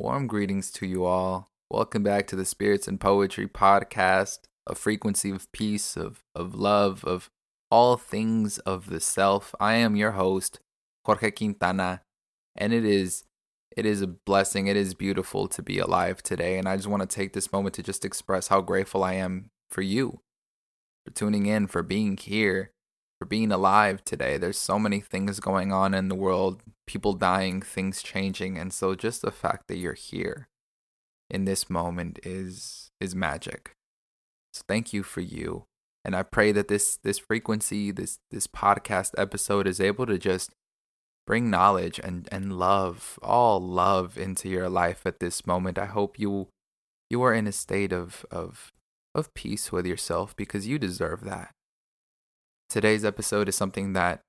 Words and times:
Warm 0.00 0.28
greetings 0.28 0.70
to 0.70 0.86
you 0.86 1.04
all. 1.04 1.50
Welcome 1.68 2.02
back 2.02 2.26
to 2.28 2.34
the 2.34 2.46
Spirits 2.46 2.88
in 2.88 2.96
Poetry 2.96 3.46
podcast, 3.46 4.38
a 4.66 4.74
frequency 4.74 5.28
of 5.28 5.52
peace, 5.52 5.94
of, 5.94 6.24
of 6.34 6.54
love, 6.54 7.04
of 7.04 7.28
all 7.70 7.98
things 7.98 8.56
of 8.60 8.88
the 8.88 8.98
self. 8.98 9.54
I 9.60 9.74
am 9.74 9.96
your 9.96 10.12
host, 10.12 10.58
Jorge 11.04 11.32
Quintana, 11.32 12.00
and 12.56 12.72
it 12.72 12.86
is 12.86 13.24
it 13.76 13.84
is 13.84 14.00
a 14.00 14.06
blessing. 14.06 14.68
It 14.68 14.76
is 14.78 14.94
beautiful 14.94 15.46
to 15.48 15.62
be 15.62 15.78
alive 15.78 16.22
today, 16.22 16.56
and 16.56 16.66
I 16.66 16.76
just 16.76 16.88
want 16.88 17.02
to 17.02 17.06
take 17.06 17.34
this 17.34 17.52
moment 17.52 17.74
to 17.74 17.82
just 17.82 18.02
express 18.02 18.48
how 18.48 18.62
grateful 18.62 19.04
I 19.04 19.12
am 19.12 19.50
for 19.70 19.82
you, 19.82 20.22
for 21.04 21.12
tuning 21.12 21.44
in, 21.44 21.66
for 21.66 21.82
being 21.82 22.16
here, 22.16 22.70
for 23.20 23.26
being 23.26 23.52
alive 23.52 24.02
today. 24.02 24.38
There's 24.38 24.56
so 24.56 24.78
many 24.78 25.00
things 25.00 25.40
going 25.40 25.72
on 25.72 25.92
in 25.92 26.08
the 26.08 26.14
world, 26.14 26.62
people 26.86 27.12
dying, 27.12 27.60
things 27.60 28.02
changing, 28.02 28.56
and 28.56 28.72
so 28.72 28.94
just 28.94 29.20
the 29.20 29.30
fact 29.30 29.68
that 29.68 29.76
you're 29.76 29.92
here 29.92 30.48
in 31.28 31.44
this 31.44 31.68
moment 31.68 32.18
is 32.22 32.90
is 32.98 33.14
magic. 33.14 33.72
So 34.54 34.62
thank 34.66 34.92
you 34.92 35.02
for 35.02 35.20
you. 35.20 35.64
And 36.02 36.16
I 36.16 36.22
pray 36.22 36.50
that 36.52 36.68
this 36.68 36.96
this 36.96 37.18
frequency, 37.18 37.90
this 37.90 38.18
this 38.30 38.46
podcast 38.46 39.10
episode 39.18 39.66
is 39.66 39.80
able 39.80 40.06
to 40.06 40.16
just 40.16 40.54
bring 41.26 41.50
knowledge 41.50 42.00
and 42.02 42.26
and 42.32 42.58
love, 42.58 43.18
all 43.22 43.60
love 43.60 44.16
into 44.16 44.48
your 44.48 44.70
life 44.70 45.02
at 45.04 45.20
this 45.20 45.46
moment. 45.46 45.78
I 45.78 45.86
hope 45.86 46.18
you 46.18 46.48
you 47.10 47.22
are 47.22 47.34
in 47.34 47.46
a 47.46 47.52
state 47.52 47.92
of 47.92 48.24
of 48.30 48.72
of 49.14 49.34
peace 49.34 49.70
with 49.70 49.86
yourself 49.86 50.34
because 50.36 50.66
you 50.66 50.78
deserve 50.78 51.22
that. 51.24 51.52
Today's 52.70 53.04
episode 53.04 53.48
is 53.48 53.56
something 53.56 53.94
that 53.94 54.20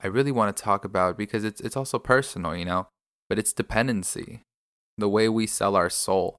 I 0.00 0.06
really 0.06 0.30
want 0.30 0.56
to 0.56 0.62
talk 0.62 0.84
about 0.84 1.18
because 1.18 1.42
it's 1.42 1.60
it's 1.60 1.76
also 1.76 1.98
personal, 1.98 2.56
you 2.56 2.64
know, 2.64 2.86
but 3.28 3.38
it's 3.38 3.52
dependency. 3.52 4.42
The 4.96 5.08
way 5.08 5.28
we 5.28 5.46
sell 5.46 5.74
our 5.74 5.90
soul. 5.90 6.36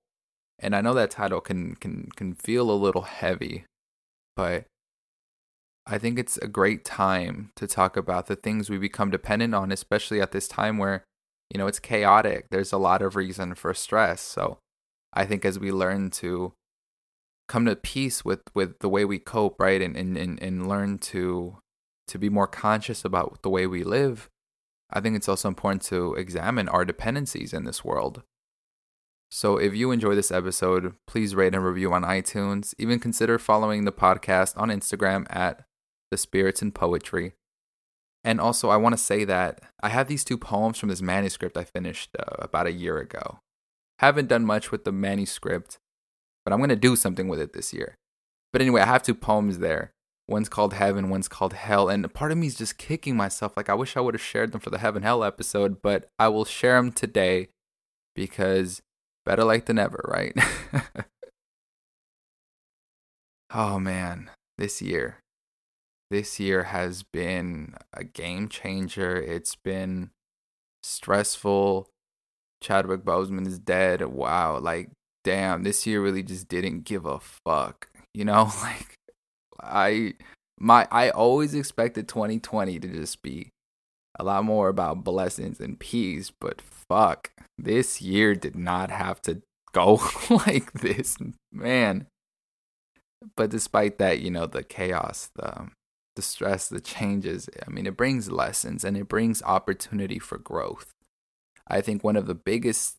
And 0.58 0.76
I 0.76 0.82
know 0.82 0.94
that 0.94 1.12
title 1.12 1.42
can 1.42 1.76
can 1.76 2.10
can 2.16 2.34
feel 2.34 2.72
a 2.72 2.74
little 2.74 3.02
heavy, 3.02 3.66
but 4.38 4.66
I 5.86 5.98
think 5.98 6.18
it's 6.18 6.38
a 6.38 6.48
great 6.48 6.86
time 6.86 7.52
to 7.58 7.68
talk 7.68 7.98
about 7.98 8.28
the 8.28 8.38
things 8.38 8.70
we 8.70 8.78
become 8.78 9.12
dependent 9.12 9.54
on, 9.54 9.72
especially 9.72 10.22
at 10.22 10.32
this 10.32 10.48
time 10.48 10.78
where, 10.78 11.04
you 11.50 11.58
know, 11.58 11.68
it's 11.68 11.80
chaotic. 11.80 12.46
There's 12.52 12.72
a 12.72 12.78
lot 12.78 13.02
of 13.02 13.18
reason 13.18 13.54
for 13.56 13.74
stress. 13.74 14.22
So 14.22 14.60
I 15.12 15.26
think 15.26 15.44
as 15.44 15.60
we 15.60 15.74
learn 15.74 16.10
to 16.12 16.54
come 17.48 17.66
to 17.66 17.76
peace 17.76 18.24
with, 18.24 18.42
with 18.54 18.80
the 18.80 18.90
way 18.90 19.06
we 19.06 19.20
cope, 19.20 19.60
right, 19.60 19.82
and, 19.82 19.96
and, 19.96 20.18
and, 20.18 20.42
and 20.42 20.68
learn 20.68 20.98
to 21.00 21.58
to 22.06 22.20
be 22.20 22.30
more 22.30 22.48
conscious 22.48 23.06
about 23.06 23.42
the 23.44 23.50
way 23.50 23.66
we 23.66 23.84
live, 23.84 24.30
I 24.92 25.00
think 25.00 25.16
it's 25.16 25.30
also 25.30 25.48
important 25.48 25.82
to 25.84 26.14
examine 26.16 26.68
our 26.68 26.86
dependencies 26.86 27.54
in 27.54 27.64
this 27.64 27.84
world. 27.84 28.24
So 29.32 29.58
if 29.58 29.74
you 29.74 29.92
enjoy 29.92 30.14
this 30.14 30.32
episode, 30.32 30.94
please 31.08 31.34
rate 31.34 31.56
and 31.56 31.66
review 31.66 31.92
on 31.94 32.04
iTunes. 32.04 32.76
Even 32.78 33.00
consider 33.00 33.40
following 33.40 33.86
the 33.86 33.92
podcast 33.92 34.56
on 34.58 34.70
Instagram 34.70 35.26
at 35.30 35.66
The 36.12 36.18
Spirits 36.18 36.62
in 36.62 36.72
Poetry. 36.72 37.34
And 38.24 38.40
also, 38.40 38.70
I 38.70 38.78
want 38.78 38.94
to 38.94 39.04
say 39.04 39.26
that 39.26 39.62
I 39.82 39.90
have 39.90 40.08
these 40.08 40.24
two 40.24 40.38
poems 40.38 40.78
from 40.78 40.90
this 40.90 41.02
manuscript 41.02 41.58
I 41.58 41.64
finished 41.64 42.16
uh, 42.18 42.36
about 42.38 42.68
a 42.68 42.72
year 42.72 43.00
ago. 43.00 43.40
Haven't 44.00 44.30
done 44.30 44.46
much 44.46 44.72
with 44.72 44.86
the 44.86 44.92
manuscript, 44.92 45.80
but 46.46 46.54
I'm 46.54 46.60
going 46.60 46.70
to 46.70 46.76
do 46.76 46.96
something 46.96 47.28
with 47.28 47.40
it 47.40 47.54
this 47.54 47.74
year. 47.74 47.96
But 48.52 48.62
anyway, 48.62 48.82
I 48.82 48.86
have 48.86 49.04
two 49.04 49.16
poems 49.16 49.60
there. 49.60 49.92
One's 50.28 50.50
called 50.50 50.74
Heaven, 50.74 51.10
one's 51.10 51.28
called 51.28 51.54
Hell. 51.54 51.90
And 51.90 52.12
part 52.14 52.32
of 52.32 52.38
me 52.38 52.48
is 52.48 52.56
just 52.56 52.78
kicking 52.78 53.18
myself. 53.18 53.58
Like, 53.58 53.70
I 53.70 53.74
wish 53.74 53.98
I 53.98 54.00
would 54.00 54.14
have 54.14 54.22
shared 54.22 54.52
them 54.52 54.62
for 54.62 54.70
the 54.70 54.78
Heaven 54.78 55.04
Hell 55.04 55.24
episode, 55.24 55.82
but 55.82 56.08
I 56.18 56.30
will 56.30 56.46
share 56.46 56.76
them 56.76 56.92
today 56.92 57.50
because 58.16 58.82
Better 59.26 59.44
late 59.46 59.66
than 59.66 59.78
never, 59.78 60.04
right? 60.08 60.36
oh 63.54 63.80
man, 63.80 64.30
this 64.58 64.82
year. 64.82 65.20
This 66.12 66.40
year 66.40 66.64
has 66.64 67.04
been 67.04 67.76
a 67.94 68.04
game 68.04 68.50
changer. 68.50 69.16
It's 69.16 69.56
been 69.56 70.12
stressful. 70.84 71.90
Chadwick 72.62 73.04
Boseman 73.04 73.48
is 73.48 73.60
dead. 73.60 74.02
Wow, 74.06 74.60
like 74.60 74.90
damn, 75.24 75.64
this 75.64 75.88
year 75.88 76.02
really 76.02 76.24
just 76.24 76.48
didn't 76.48 76.86
give 76.86 77.06
a 77.06 77.20
fuck. 77.20 77.90
You 78.14 78.26
know, 78.26 78.52
like 78.62 78.96
I 79.62 80.14
my 80.60 80.88
I 80.92 81.10
always 81.10 81.54
expected 81.54 82.08
2020 82.08 82.80
to 82.80 82.88
just 82.88 83.22
be 83.22 83.50
a 84.20 84.24
lot 84.24 84.44
more 84.46 84.70
about 84.70 85.04
blessings 85.04 85.60
and 85.60 85.80
peace, 85.80 86.32
but 86.32 86.62
fuck, 86.62 87.32
this 87.58 88.02
year 88.02 88.36
did 88.36 88.56
not 88.56 88.92
have 88.92 89.22
to 89.24 89.42
go 89.74 90.00
like 90.30 90.72
this, 90.74 91.18
man. 91.52 92.08
But 93.36 93.50
despite 93.50 93.98
that, 94.00 94.20
you 94.20 94.30
know, 94.30 94.46
the 94.46 94.64
chaos, 94.64 95.30
the 95.36 95.70
the 96.16 96.22
stress, 96.22 96.68
the 96.68 96.82
changes, 96.82 97.50
I 97.66 97.72
mean, 97.72 97.88
it 97.88 97.98
brings 97.98 98.30
lessons 98.30 98.84
and 98.84 98.96
it 98.96 99.08
brings 99.08 99.42
opportunity 99.42 100.20
for 100.20 100.38
growth. 100.38 100.92
I 101.68 101.82
think 101.82 102.04
one 102.04 102.16
of 102.16 102.28
the 102.28 102.36
biggest 102.36 102.98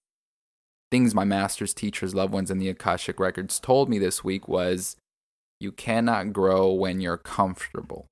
things 0.95 1.13
my 1.13 1.25
master's 1.25 1.75
teachers, 1.75 2.15
loved 2.15 2.33
ones, 2.33 2.53
and 2.53 2.61
the 2.61 2.69
Akashic 2.69 3.19
Records 3.19 3.59
told 3.59 3.89
me 3.89 3.99
this 3.99 4.23
week 4.23 4.47
was 4.47 4.95
you 5.59 5.73
cannot 5.73 6.33
grow 6.33 6.73
when 6.73 7.01
you're 7.01 7.17
comfortable. 7.17 8.07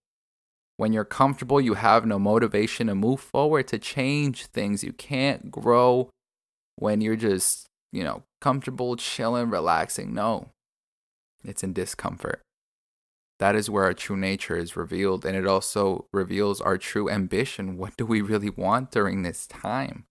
When 0.78 0.92
you're 0.92 1.04
comfortable, 1.04 1.60
you 1.60 1.74
have 1.74 2.04
no 2.04 2.18
motivation 2.18 2.88
to 2.88 2.96
move 2.96 3.20
forward, 3.20 3.68
to 3.68 3.78
change 3.78 4.46
things. 4.46 4.82
You 4.82 4.92
can't 4.92 5.48
grow 5.48 6.10
when 6.74 7.00
you're 7.00 7.14
just, 7.14 7.68
you 7.92 8.02
know, 8.02 8.24
comfortable, 8.40 8.96
chilling, 8.96 9.48
relaxing. 9.48 10.12
No, 10.12 10.48
it's 11.44 11.62
in 11.62 11.72
discomfort. 11.72 12.40
That 13.38 13.54
is 13.54 13.70
where 13.70 13.84
our 13.84 13.94
true 13.94 14.16
nature 14.16 14.56
is 14.56 14.76
revealed, 14.76 15.24
and 15.24 15.36
it 15.36 15.46
also 15.46 16.06
reveals 16.12 16.60
our 16.60 16.78
true 16.78 17.08
ambition. 17.08 17.78
What 17.78 17.96
do 17.96 18.04
we 18.04 18.22
really 18.22 18.50
want 18.50 18.90
during 18.90 19.22
this 19.22 19.46
time? 19.46 20.06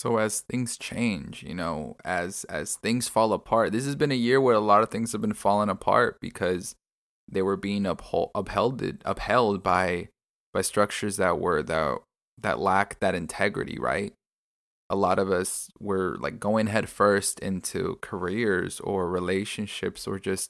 So 0.00 0.16
as 0.16 0.40
things 0.40 0.78
change, 0.78 1.42
you 1.42 1.54
know, 1.54 1.94
as 2.06 2.44
as 2.44 2.76
things 2.76 3.06
fall 3.06 3.34
apart, 3.34 3.72
this 3.72 3.84
has 3.84 3.96
been 3.96 4.10
a 4.10 4.14
year 4.14 4.40
where 4.40 4.54
a 4.54 4.58
lot 4.58 4.82
of 4.82 4.88
things 4.88 5.12
have 5.12 5.20
been 5.20 5.34
falling 5.34 5.68
apart 5.68 6.16
because 6.22 6.74
they 7.30 7.42
were 7.42 7.58
being 7.58 7.84
upheld 7.84 8.30
upheld 8.34 8.82
upheld 9.04 9.62
by 9.62 10.08
by 10.54 10.62
structures 10.62 11.18
that 11.18 11.38
were 11.38 11.62
that 11.64 11.98
that 12.38 12.58
lacked 12.58 13.00
that 13.00 13.14
integrity, 13.14 13.78
right? 13.78 14.14
A 14.88 14.96
lot 14.96 15.18
of 15.18 15.30
us 15.30 15.68
were 15.78 16.16
like 16.18 16.40
going 16.40 16.68
head 16.68 16.88
first 16.88 17.38
into 17.40 17.98
careers 18.00 18.80
or 18.80 19.10
relationships 19.10 20.06
or 20.06 20.18
just 20.18 20.48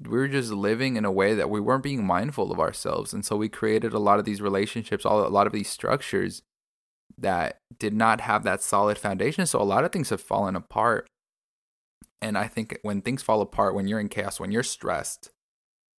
we 0.00 0.18
were 0.18 0.26
just 0.26 0.50
living 0.50 0.96
in 0.96 1.04
a 1.04 1.12
way 1.12 1.34
that 1.36 1.48
we 1.48 1.60
weren't 1.60 1.84
being 1.84 2.04
mindful 2.04 2.50
of 2.50 2.58
ourselves 2.58 3.12
and 3.12 3.24
so 3.24 3.36
we 3.36 3.48
created 3.48 3.92
a 3.92 4.00
lot 4.00 4.18
of 4.18 4.24
these 4.24 4.42
relationships 4.42 5.06
all 5.06 5.24
a 5.24 5.28
lot 5.28 5.46
of 5.46 5.52
these 5.52 5.70
structures 5.70 6.42
that 7.18 7.58
did 7.78 7.94
not 7.94 8.20
have 8.20 8.44
that 8.44 8.62
solid 8.62 8.98
foundation 8.98 9.46
so 9.46 9.60
a 9.60 9.64
lot 9.64 9.84
of 9.84 9.92
things 9.92 10.10
have 10.10 10.20
fallen 10.20 10.56
apart. 10.56 11.06
And 12.20 12.38
i 12.38 12.46
think 12.46 12.78
when 12.82 13.02
things 13.02 13.22
fall 13.22 13.40
apart 13.40 13.74
when 13.74 13.88
you're 13.88 14.00
in 14.00 14.08
chaos 14.08 14.38
when 14.38 14.52
you're 14.52 14.62
stressed 14.62 15.30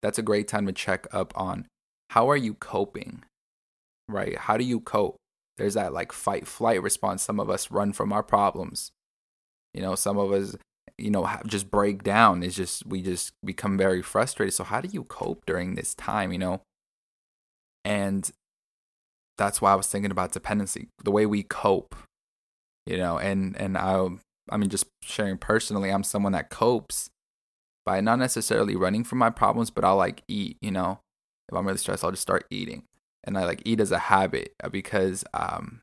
that's 0.03 0.19
a 0.19 0.22
great 0.22 0.49
time 0.49 0.67
to 0.67 0.72
check 0.72 1.06
up 1.12 1.33
on 1.37 1.67
how 2.11 2.31
are 2.31 2.37
you 2.37 2.55
coping 2.55 3.25
right? 4.09 4.37
How 4.37 4.56
do 4.56 4.65
you 4.65 4.81
cope? 4.81 5.17
There's 5.59 5.75
that 5.75 5.93
like 5.93 6.12
fight 6.12 6.47
flight 6.47 6.83
response. 6.83 7.22
Some 7.22 7.41
of 7.41 7.51
us 7.51 7.71
run 7.71 7.93
from 7.93 8.12
our 8.12 8.22
problems. 8.22 8.93
You 9.75 9.83
know 9.83 9.95
some 9.95 10.19
of 10.19 10.33
us 10.33 10.56
you 10.99 11.11
know 11.11 11.28
just 11.47 11.71
break 11.71 12.03
down. 12.03 12.43
It's 12.43 12.56
just 12.56 12.87
we 12.87 13.03
just 13.03 13.33
become 13.45 13.77
very 13.77 14.03
frustrated. 14.03 14.55
So 14.55 14.65
how 14.65 14.81
do 14.81 14.89
you 14.89 15.05
cope 15.05 15.45
during 15.47 15.75
this 15.75 15.95
time 15.95 16.33
you 16.33 16.39
know? 16.39 16.62
And 17.84 18.31
that's 19.38 19.60
why 19.60 19.72
i 19.72 19.76
was 19.76 19.87
thinking 19.87 20.10
about 20.10 20.32
dependency 20.32 20.88
the 21.04 21.10
way 21.10 21.26
we 21.26 21.43
cope 21.43 21.94
you 22.87 22.97
know 22.97 23.19
and 23.19 23.56
and 23.56 23.76
i 23.76 24.06
i 24.51 24.57
mean 24.57 24.68
just 24.68 24.86
sharing 25.03 25.39
personally 25.39 25.91
i'm 25.91 26.03
someone 26.03 26.33
that 26.33 26.51
copes 26.51 27.10
by 27.84 28.01
not 28.01 28.18
necessarily 28.18 28.77
running 28.77 29.04
from 29.04 29.18
my 29.18 29.30
problems, 29.30 29.71
but 29.71 29.84
I'll 29.84 29.97
like 29.97 30.22
eat, 30.28 30.57
you 30.60 30.71
know. 30.71 31.01
If 31.48 31.57
I'm 31.57 31.66
really 31.66 31.78
stressed, 31.78 32.04
I'll 32.04 32.10
just 32.10 32.22
start 32.22 32.47
eating. 32.51 32.84
And 33.24 33.36
I 33.36 33.45
like 33.45 33.62
eat 33.65 33.80
as 33.80 33.92
a 33.92 33.98
habit 33.98 34.54
uh, 34.62 34.68
because 34.68 35.24
um 35.34 35.83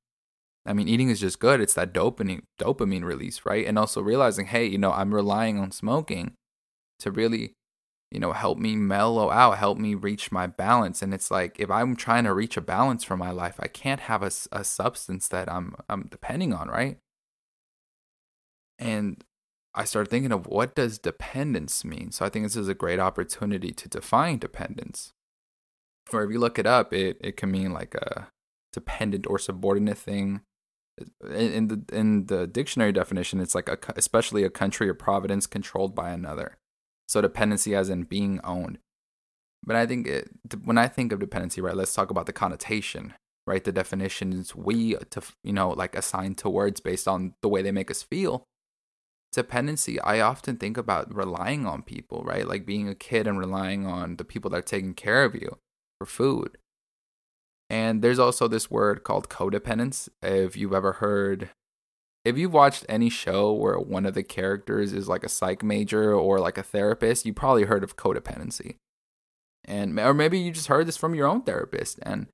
I 0.65 0.73
mean 0.73 0.87
eating 0.87 1.09
is 1.09 1.19
just 1.19 1.39
good. 1.39 1.61
It's 1.61 1.73
that 1.75 1.93
dopamine 1.93 2.41
dopamine 2.59 3.03
release, 3.03 3.41
right? 3.45 3.65
And 3.65 3.77
also 3.77 4.01
realizing, 4.01 4.47
hey, 4.47 4.65
you 4.65 4.77
know, 4.77 4.91
I'm 4.91 5.13
relying 5.13 5.59
on 5.59 5.71
smoking 5.71 6.33
to 6.99 7.11
really, 7.11 7.53
you 8.11 8.19
know, 8.19 8.33
help 8.33 8.57
me 8.57 8.75
mellow 8.75 9.29
out, 9.29 9.57
help 9.57 9.77
me 9.77 9.93
reach 9.93 10.31
my 10.31 10.47
balance. 10.47 11.01
And 11.01 11.13
it's 11.13 11.29
like 11.29 11.59
if 11.59 11.69
I'm 11.69 11.95
trying 11.95 12.23
to 12.23 12.33
reach 12.33 12.57
a 12.57 12.61
balance 12.61 13.03
for 13.03 13.15
my 13.15 13.31
life, 13.31 13.55
I 13.59 13.67
can't 13.67 14.01
have 14.01 14.23
a, 14.23 14.31
a 14.51 14.63
substance 14.63 15.27
that 15.27 15.51
I'm 15.51 15.75
I'm 15.87 16.07
depending 16.09 16.53
on, 16.53 16.69
right? 16.69 16.97
And 18.79 19.23
I 19.75 19.85
started 19.85 20.09
thinking 20.09 20.31
of 20.31 20.47
what 20.47 20.75
does 20.75 20.97
dependence 20.97 21.85
mean? 21.85 22.11
So 22.11 22.25
I 22.25 22.29
think 22.29 22.45
this 22.45 22.55
is 22.55 22.67
a 22.67 22.73
great 22.73 22.99
opportunity 22.99 23.71
to 23.71 23.89
define 23.89 24.39
dependence. 24.39 25.13
Or 26.11 26.23
if 26.23 26.31
you 26.31 26.39
look 26.39 26.57
it 26.57 26.65
up, 26.65 26.93
it, 26.93 27.17
it 27.21 27.37
can 27.37 27.51
mean 27.51 27.71
like 27.71 27.93
a 27.93 28.29
dependent 28.73 29.27
or 29.27 29.37
subordinate 29.37 29.97
thing. 29.97 30.41
in 31.29 31.67
the 31.67 31.83
in 31.93 32.25
the 32.25 32.47
dictionary 32.47 32.91
definition, 32.91 33.39
it's 33.39 33.55
like 33.55 33.69
a 33.69 33.77
especially 33.95 34.43
a 34.43 34.49
country 34.49 34.89
or 34.89 34.95
providence 34.95 35.45
controlled 35.47 35.93
by 35.93 36.09
another. 36.09 36.57
So 37.09 37.21
dependency 37.21 37.73
as 37.73 37.89
in 37.89 38.03
being 38.03 38.39
owned. 38.43 38.77
But 39.65 39.75
I 39.75 39.87
think 39.87 40.05
it, 40.05 40.29
when 40.63 40.77
I 40.77 40.87
think 40.87 41.11
of 41.11 41.19
dependency, 41.19 41.59
right, 41.59 41.75
let's 41.75 41.95
talk 41.95 42.11
about 42.11 42.27
the 42.27 42.33
connotation, 42.33 43.15
right? 43.47 43.63
The 43.63 43.71
definitions 43.71 44.55
we 44.55 44.93
to 44.93 45.23
you 45.43 45.51
know 45.51 45.71
like 45.71 45.95
assign 45.95 46.35
to 46.35 46.49
words 46.49 46.79
based 46.79 47.07
on 47.07 47.33
the 47.41 47.49
way 47.49 47.63
they 47.63 47.71
make 47.71 47.89
us 47.89 48.03
feel. 48.03 48.43
Dependency, 49.33 49.99
I 50.01 50.19
often 50.19 50.57
think 50.57 50.77
about 50.77 51.13
relying 51.13 51.65
on 51.65 51.81
people, 51.81 52.23
right? 52.23 52.47
Like 52.47 52.67
being 52.67 52.87
a 52.87 52.95
kid 52.95 53.25
and 53.25 53.39
relying 53.39 53.87
on 53.87 54.17
the 54.17 54.23
people 54.23 54.51
that 54.51 54.57
are 54.57 54.61
taking 54.61 54.93
care 54.93 55.23
of 55.23 55.33
you 55.33 55.57
for 55.97 56.05
food. 56.05 56.59
And 57.71 58.03
there's 58.03 58.19
also 58.19 58.47
this 58.47 58.69
word 58.69 59.03
called 59.03 59.29
codependence. 59.29 60.09
If 60.21 60.55
you've 60.55 60.73
ever 60.73 60.93
heard, 60.93 61.49
if 62.29 62.37
you've 62.37 62.53
watched 62.53 62.85
any 62.87 63.09
show 63.09 63.51
where 63.53 63.77
one 63.77 64.05
of 64.05 64.13
the 64.13 64.23
characters 64.23 64.93
is 64.93 65.07
like 65.07 65.23
a 65.23 65.29
psych 65.29 65.63
major 65.63 66.13
or 66.13 66.39
like 66.39 66.57
a 66.57 66.63
therapist, 66.63 67.25
you 67.25 67.33
probably 67.33 67.63
heard 67.63 67.83
of 67.83 67.97
codependency. 67.97 68.75
And 69.65 69.99
or 69.99 70.13
maybe 70.13 70.39
you 70.39 70.51
just 70.51 70.67
heard 70.67 70.87
this 70.87 70.97
from 70.97 71.13
your 71.13 71.27
own 71.27 71.41
therapist 71.41 71.99
and 72.03 72.27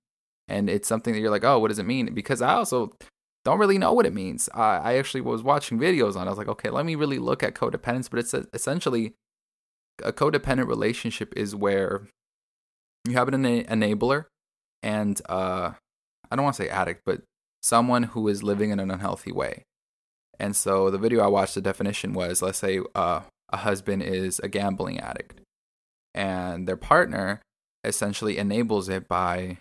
and 0.47 0.69
it's 0.69 0.87
something 0.87 1.13
that 1.13 1.19
you're 1.19 1.31
like, 1.31 1.43
"Oh, 1.43 1.57
what 1.59 1.69
does 1.69 1.79
it 1.79 1.87
mean?" 1.87 2.13
Because 2.13 2.41
I 2.41 2.53
also 2.53 2.95
don't 3.43 3.59
really 3.59 3.79
know 3.79 3.93
what 3.93 4.05
it 4.05 4.13
means. 4.13 4.47
I, 4.53 4.77
I 4.77 4.93
actually 4.97 5.21
was 5.21 5.41
watching 5.41 5.79
videos 5.79 6.15
on 6.15 6.23
it. 6.23 6.27
I 6.27 6.29
was 6.29 6.37
like, 6.37 6.47
"Okay, 6.47 6.69
let 6.69 6.85
me 6.85 6.95
really 6.95 7.17
look 7.17 7.41
at 7.41 7.55
codependence." 7.55 8.09
But 8.09 8.19
it's 8.19 8.33
essentially 8.53 9.15
a 10.03 10.13
codependent 10.13 10.67
relationship 10.67 11.33
is 11.35 11.55
where 11.55 12.07
you 13.07 13.13
have 13.13 13.27
an 13.27 13.43
enabler 13.43 14.25
and 14.83 15.19
uh, 15.27 15.71
I 16.29 16.35
don't 16.35 16.43
want 16.43 16.55
to 16.57 16.63
say 16.63 16.69
addict, 16.69 17.01
but 17.05 17.21
someone 17.61 18.03
who 18.03 18.27
is 18.27 18.43
living 18.43 18.69
in 18.69 18.79
an 18.79 18.91
unhealthy 18.91 19.31
way. 19.31 19.63
And 20.39 20.55
so 20.55 20.89
the 20.89 20.97
video 20.97 21.21
I 21.21 21.27
watched, 21.27 21.55
the 21.55 21.61
definition 21.61 22.13
was 22.13 22.41
let's 22.41 22.57
say 22.57 22.79
uh, 22.93 23.21
a 23.49 23.57
husband 23.57 24.03
is 24.03 24.39
a 24.39 24.47
gambling 24.47 24.99
addict, 24.99 25.41
and 26.13 26.67
their 26.67 26.77
partner 26.77 27.41
essentially 27.83 28.37
enables 28.37 28.89
it 28.89 29.07
by, 29.07 29.57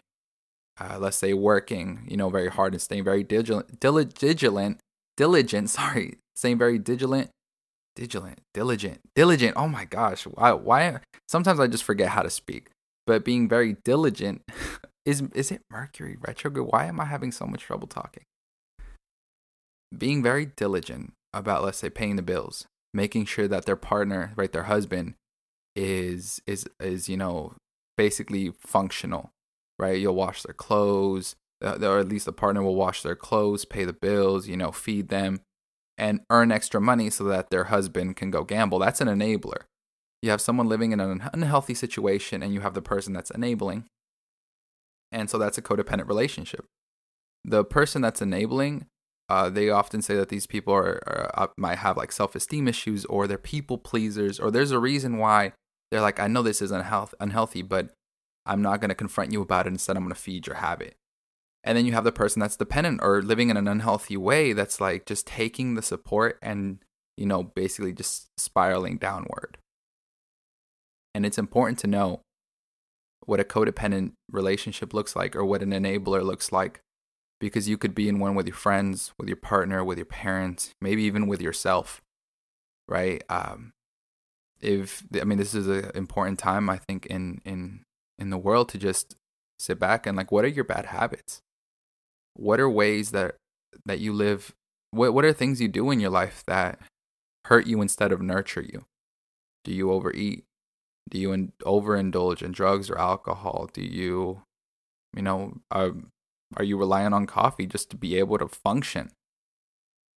uh, 0.80 0.98
let's 0.98 1.16
say, 1.16 1.34
working, 1.34 2.06
you 2.08 2.16
know, 2.16 2.30
very 2.30 2.48
hard 2.48 2.72
and 2.72 2.82
staying 2.82 3.04
very 3.04 3.22
diligent, 3.22 3.80
diligent, 3.80 4.80
diligent. 5.16 5.70
Sorry, 5.70 6.18
staying 6.34 6.58
very 6.58 6.78
diligent, 6.78 7.30
diligent, 7.96 8.40
diligent, 8.52 9.00
diligent. 9.14 9.54
Oh 9.56 9.68
my 9.68 9.84
gosh, 9.84 10.24
why? 10.24 10.52
Why? 10.52 11.00
Sometimes 11.28 11.60
I 11.60 11.66
just 11.66 11.84
forget 11.84 12.10
how 12.10 12.22
to 12.22 12.30
speak. 12.30 12.70
But 13.06 13.24
being 13.24 13.48
very 13.50 13.76
diligent 13.84 14.42
Is 15.04 15.22
is 15.34 15.50
it 15.50 15.60
Mercury 15.70 16.16
retrograde? 16.18 16.68
Why 16.70 16.86
am 16.86 16.98
I 16.98 17.04
having 17.04 17.30
so 17.30 17.46
much 17.46 17.62
trouble 17.62 17.86
talking? 17.86 18.24
Being 19.96 20.22
very 20.22 20.46
diligent 20.46 21.12
about 21.32 21.64
let's 21.64 21.78
say 21.78 21.90
paying 21.90 22.16
the 22.16 22.22
bills, 22.22 22.66
making 22.92 23.26
sure 23.26 23.48
that 23.48 23.66
their 23.66 23.76
partner, 23.76 24.32
right, 24.36 24.52
their 24.52 24.64
husband 24.64 25.14
is 25.76 26.40
is 26.46 26.66
is 26.80 27.08
you 27.08 27.16
know 27.16 27.54
basically 27.96 28.52
functional, 28.60 29.30
right? 29.78 29.98
You'll 29.98 30.14
wash 30.14 30.42
their 30.42 30.54
clothes, 30.54 31.36
uh, 31.62 31.78
or 31.82 31.98
at 31.98 32.08
least 32.08 32.26
the 32.26 32.32
partner 32.32 32.62
will 32.62 32.74
wash 32.74 33.02
their 33.02 33.16
clothes, 33.16 33.64
pay 33.64 33.84
the 33.84 33.92
bills, 33.92 34.48
you 34.48 34.56
know, 34.56 34.72
feed 34.72 35.08
them, 35.08 35.40
and 35.98 36.20
earn 36.30 36.52
extra 36.52 36.80
money 36.80 37.10
so 37.10 37.24
that 37.24 37.50
their 37.50 37.64
husband 37.64 38.16
can 38.16 38.30
go 38.30 38.44
gamble. 38.44 38.78
That's 38.78 39.00
an 39.00 39.08
enabler. 39.08 39.62
You 40.22 40.30
have 40.30 40.40
someone 40.40 40.68
living 40.68 40.92
in 40.92 41.00
an 41.00 41.28
unhealthy 41.32 41.74
situation, 41.74 42.42
and 42.42 42.54
you 42.54 42.60
have 42.60 42.74
the 42.74 42.82
person 42.82 43.12
that's 43.12 43.30
enabling. 43.30 43.84
And 45.12 45.30
so 45.30 45.38
that's 45.38 45.58
a 45.58 45.62
codependent 45.62 46.08
relationship. 46.08 46.64
The 47.44 47.64
person 47.64 48.02
that's 48.02 48.22
enabling, 48.22 48.86
uh, 49.28 49.48
they 49.48 49.70
often 49.70 50.02
say 50.02 50.14
that 50.16 50.28
these 50.28 50.46
people 50.46 50.74
are, 50.74 51.00
are 51.06 51.30
uh, 51.34 51.46
might 51.56 51.78
have 51.78 51.96
like 51.96 52.12
self 52.12 52.34
esteem 52.34 52.68
issues 52.68 53.04
or 53.06 53.26
they're 53.26 53.38
people 53.38 53.78
pleasers 53.78 54.38
or 54.38 54.50
there's 54.50 54.70
a 54.70 54.78
reason 54.78 55.18
why 55.18 55.52
they're 55.90 56.00
like, 56.00 56.20
I 56.20 56.26
know 56.26 56.42
this 56.42 56.60
is 56.60 56.70
unhealth- 56.70 57.14
unhealthy, 57.20 57.62
but 57.62 57.90
I'm 58.46 58.60
not 58.60 58.80
going 58.80 58.90
to 58.90 58.94
confront 58.94 59.32
you 59.32 59.40
about 59.40 59.66
it. 59.66 59.70
Instead, 59.70 59.96
I'm 59.96 60.02
going 60.02 60.14
to 60.14 60.20
feed 60.20 60.46
your 60.46 60.56
habit. 60.56 60.96
And 61.62 61.78
then 61.78 61.86
you 61.86 61.92
have 61.92 62.04
the 62.04 62.12
person 62.12 62.40
that's 62.40 62.56
dependent 62.56 63.00
or 63.02 63.22
living 63.22 63.48
in 63.48 63.56
an 63.56 63.68
unhealthy 63.68 64.18
way 64.18 64.52
that's 64.52 64.80
like 64.80 65.06
just 65.06 65.26
taking 65.26 65.74
the 65.74 65.82
support 65.82 66.38
and, 66.42 66.78
you 67.16 67.24
know, 67.24 67.42
basically 67.42 67.94
just 67.94 68.28
spiraling 68.36 68.98
downward. 68.98 69.56
And 71.14 71.24
it's 71.24 71.38
important 71.38 71.78
to 71.78 71.86
know 71.86 72.20
what 73.24 73.40
a 73.40 73.44
codependent 73.44 74.12
relationship 74.30 74.92
looks 74.92 75.16
like 75.16 75.34
or 75.34 75.44
what 75.46 75.62
an 75.62 75.70
enabler 75.70 76.22
looks 76.22 76.52
like 76.52 76.80
because 77.40 77.68
you 77.68 77.76
could 77.76 77.94
be 77.94 78.08
in 78.08 78.18
one 78.18 78.34
with 78.34 78.46
your 78.46 78.56
friends, 78.56 79.12
with 79.18 79.28
your 79.28 79.36
partner, 79.36 79.84
with 79.84 79.98
your 79.98 80.06
parents, 80.06 80.70
maybe 80.80 81.02
even 81.04 81.26
with 81.26 81.40
yourself, 81.40 82.00
right? 82.88 83.22
Um, 83.28 83.72
if 84.60 85.04
I 85.20 85.24
mean, 85.24 85.38
this 85.38 85.54
is 85.54 85.66
an 85.66 85.90
important 85.94 86.38
time 86.38 86.70
I 86.70 86.78
think 86.78 87.06
in 87.06 87.40
in 87.44 87.82
in 88.18 88.30
the 88.30 88.38
world 88.38 88.68
to 88.70 88.78
just 88.78 89.16
sit 89.58 89.78
back 89.78 90.06
and 90.06 90.16
like, 90.16 90.32
what 90.32 90.44
are 90.44 90.48
your 90.48 90.64
bad 90.64 90.86
habits? 90.86 91.40
What 92.34 92.60
are 92.60 92.70
ways 92.70 93.10
that 93.10 93.36
that 93.84 94.00
you 94.00 94.12
live? 94.12 94.54
What 94.90 95.12
what 95.14 95.24
are 95.24 95.32
things 95.32 95.60
you 95.60 95.68
do 95.68 95.90
in 95.90 96.00
your 96.00 96.10
life 96.10 96.42
that 96.46 96.78
hurt 97.46 97.66
you 97.66 97.82
instead 97.82 98.12
of 98.12 98.22
nurture 98.22 98.62
you? 98.62 98.86
Do 99.64 99.72
you 99.72 99.90
overeat? 99.90 100.44
Do 101.10 101.18
you 101.18 101.32
in, 101.32 101.52
overindulge 101.62 102.42
in 102.42 102.52
drugs 102.52 102.88
or 102.88 102.98
alcohol? 102.98 103.68
Do 103.72 103.82
you, 103.82 104.42
you 105.14 105.22
know, 105.22 105.58
are, 105.70 105.92
are 106.56 106.64
you 106.64 106.76
relying 106.76 107.12
on 107.12 107.26
coffee 107.26 107.66
just 107.66 107.90
to 107.90 107.96
be 107.96 108.18
able 108.18 108.38
to 108.38 108.48
function? 108.48 109.10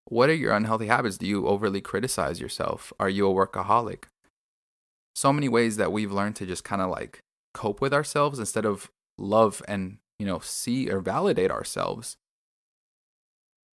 What 0.05 0.29
are 0.29 0.35
your 0.35 0.53
unhealthy 0.53 0.87
habits? 0.87 1.17
Do 1.17 1.27
you 1.27 1.47
overly 1.47 1.81
criticize 1.81 2.39
yourself? 2.39 2.93
Are 2.99 3.09
you 3.09 3.29
a 3.29 3.33
workaholic? 3.33 4.05
So 5.15 5.33
many 5.33 5.49
ways 5.49 5.77
that 5.77 5.91
we've 5.91 6.11
learned 6.11 6.35
to 6.37 6.45
just 6.45 6.63
kind 6.63 6.81
of 6.81 6.89
like 6.89 7.19
cope 7.53 7.81
with 7.81 7.93
ourselves 7.93 8.39
instead 8.39 8.65
of 8.65 8.89
love 9.17 9.61
and, 9.67 9.97
you 10.19 10.25
know, 10.25 10.39
see 10.39 10.89
or 10.89 10.99
validate 10.99 11.51
ourselves. 11.51 12.17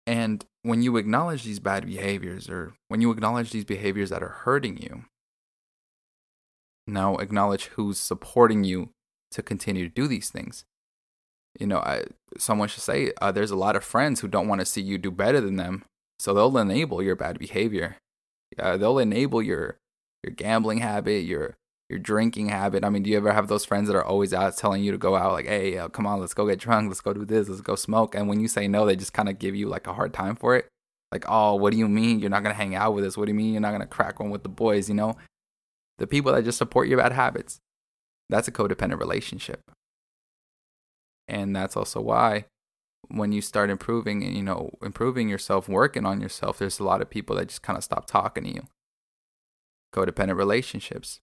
And 0.06 0.46
when 0.64 0.82
you 0.82 0.98
acknowledge 0.98 1.44
these 1.44 1.60
bad 1.60 1.86
behaviors 1.86 2.50
or 2.50 2.74
when 2.90 3.02
you 3.02 3.12
acknowledge 3.12 3.52
these 3.52 3.66
behaviors 3.66 4.10
that 4.10 4.24
are 4.24 4.40
hurting 4.44 4.78
you, 4.78 5.06
now 6.86 7.18
acknowledge 7.18 7.66
who's 7.68 8.00
supporting 8.00 8.64
you 8.64 8.90
to 9.32 9.44
continue 9.44 9.88
to 9.88 9.94
do 9.94 10.08
these 10.08 10.30
things. 10.30 10.66
You 11.60 11.68
know, 11.68 11.80
I, 11.80 12.06
someone 12.38 12.70
should 12.70 12.84
say 12.84 13.12
uh, 13.22 13.32
there's 13.32 13.52
a 13.52 13.56
lot 13.56 13.76
of 13.76 13.84
friends 13.84 14.22
who 14.22 14.28
don't 14.28 14.48
want 14.48 14.62
to 14.62 14.66
see 14.66 14.82
you 14.82 14.98
do 14.98 15.12
better 15.12 15.42
than 15.42 15.58
them, 15.58 15.84
so 16.18 16.34
they'll 16.34 16.58
enable 16.58 17.04
your 17.04 17.16
bad 17.16 17.38
behavior. 17.38 17.98
Uh, 18.58 18.78
they'll 18.78 19.00
enable 19.00 19.42
your 19.42 19.78
your 20.24 20.34
gambling 20.34 20.80
habit, 20.80 21.26
your 21.26 21.58
your 21.90 22.00
drinking 22.00 22.50
habit. 22.50 22.84
I 22.84 22.90
mean, 22.90 23.04
do 23.04 23.10
you 23.10 23.18
ever 23.18 23.34
have 23.34 23.48
those 23.48 23.66
friends 23.66 23.88
that 23.88 23.96
are 23.96 24.04
always 24.04 24.34
out 24.34 24.56
telling 24.56 24.84
you 24.84 24.92
to 24.92 24.98
go 24.98 25.16
out, 25.16 25.34
like, 25.34 25.48
hey, 25.48 25.78
uh, 25.78 25.90
come 25.90 26.06
on, 26.06 26.20
let's 26.20 26.34
go 26.34 26.48
get 26.48 26.60
drunk, 26.60 26.88
let's 26.88 27.02
go 27.02 27.14
do 27.14 27.26
this, 27.26 27.50
let's 27.50 27.62
go 27.62 27.76
smoke, 27.76 28.16
and 28.16 28.28
when 28.28 28.40
you 28.40 28.48
say 28.48 28.68
no, 28.68 28.86
they 28.86 28.96
just 28.96 29.14
kind 29.14 29.28
of 29.28 29.40
give 29.40 29.56
you 29.56 29.68
like 29.68 29.88
a 29.88 29.94
hard 29.94 30.14
time 30.14 30.36
for 30.36 30.56
it. 30.56 30.68
Like, 31.12 31.26
oh, 31.28 31.56
what 31.56 31.72
do 31.72 31.78
you 31.78 31.88
mean 31.88 32.20
you're 32.20 32.30
not 32.30 32.44
gonna 32.44 32.56
hang 32.56 32.76
out 32.76 32.94
with 32.94 33.04
us? 33.04 33.18
What 33.18 33.26
do 33.26 33.32
you 33.32 33.38
mean 33.38 33.52
you're 33.52 33.62
not 33.62 33.72
gonna 33.72 33.88
crack 33.88 34.20
one 34.20 34.30
with 34.30 34.44
the 34.44 34.50
boys? 34.50 34.88
You 34.88 34.96
know, 34.96 35.18
the 35.98 36.08
people 36.08 36.32
that 36.32 36.44
just 36.46 36.58
support 36.58 36.88
your 36.88 37.00
bad 37.00 37.12
habits. 37.12 37.60
That's 38.30 38.48
a 38.48 38.52
codependent 38.52 39.00
relationship. 39.00 39.62
And 41.30 41.56
that's 41.56 41.78
also 41.78 42.02
why 42.02 42.46
when 43.08 43.32
you 43.32 43.42
start 43.42 43.70
improving 43.70 44.24
and 44.24 44.36
you 44.36 44.44
know 44.44 44.72
improving 44.84 45.30
yourself 45.30 45.68
working 45.68 46.06
on 46.06 46.22
yourself 46.22 46.60
there's 46.60 46.80
a 46.80 46.84
lot 46.84 47.02
of 47.02 47.10
people 47.10 47.36
that 47.36 47.48
just 47.48 47.64
kind 47.64 47.78
of 47.78 47.84
stop 47.84 48.06
talking 48.06 48.44
to 48.44 48.54
you. 48.54 48.64
Codependent 49.94 50.38
relationships. 50.38 51.20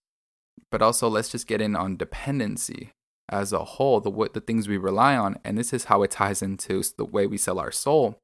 But 0.70 0.82
also 0.82 1.08
let's 1.08 1.28
just 1.28 1.46
get 1.46 1.60
in 1.60 1.76
on 1.76 1.96
dependency 1.96 2.90
as 3.28 3.52
a 3.52 3.64
whole 3.64 4.00
the 4.00 4.10
what 4.10 4.34
the 4.34 4.40
things 4.40 4.68
we 4.68 4.76
rely 4.76 5.16
on 5.16 5.38
and 5.44 5.58
this 5.58 5.72
is 5.72 5.84
how 5.84 6.02
it 6.02 6.12
ties 6.12 6.42
into 6.42 6.82
the 6.96 7.04
way 7.04 7.26
we 7.26 7.38
sell 7.38 7.58
our 7.58 7.72
soul. 7.72 8.18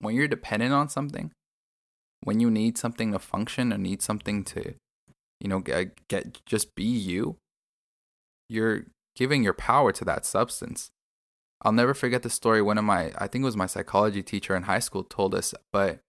When 0.00 0.14
you're 0.14 0.28
dependent 0.28 0.72
on 0.72 0.88
something 0.88 1.30
when 2.22 2.40
you 2.40 2.50
need 2.50 2.78
something 2.78 3.12
to 3.12 3.18
function 3.18 3.70
or 3.70 3.76
need 3.76 4.00
something 4.00 4.44
to 4.44 4.74
you 5.44 5.48
know, 5.48 5.58
get, 5.58 6.08
get 6.08 6.40
just 6.46 6.74
be 6.74 6.84
you, 6.84 7.36
you're 8.48 8.84
giving 9.16 9.42
your 9.42 9.54
power 9.54 9.92
to 9.92 10.04
that 10.04 10.26
substance. 10.26 10.90
I'll 11.62 11.72
never 11.72 11.94
forget 11.94 12.22
the 12.22 12.30
story 12.30 12.60
one 12.60 12.78
of 12.78 12.84
my, 12.84 13.12
I 13.16 13.26
think 13.26 13.42
it 13.42 13.46
was 13.46 13.56
my 13.56 13.66
psychology 13.66 14.22
teacher 14.22 14.54
in 14.54 14.64
high 14.64 14.80
school 14.80 15.04
told 15.04 15.34
us, 15.34 15.54
but 15.72 16.00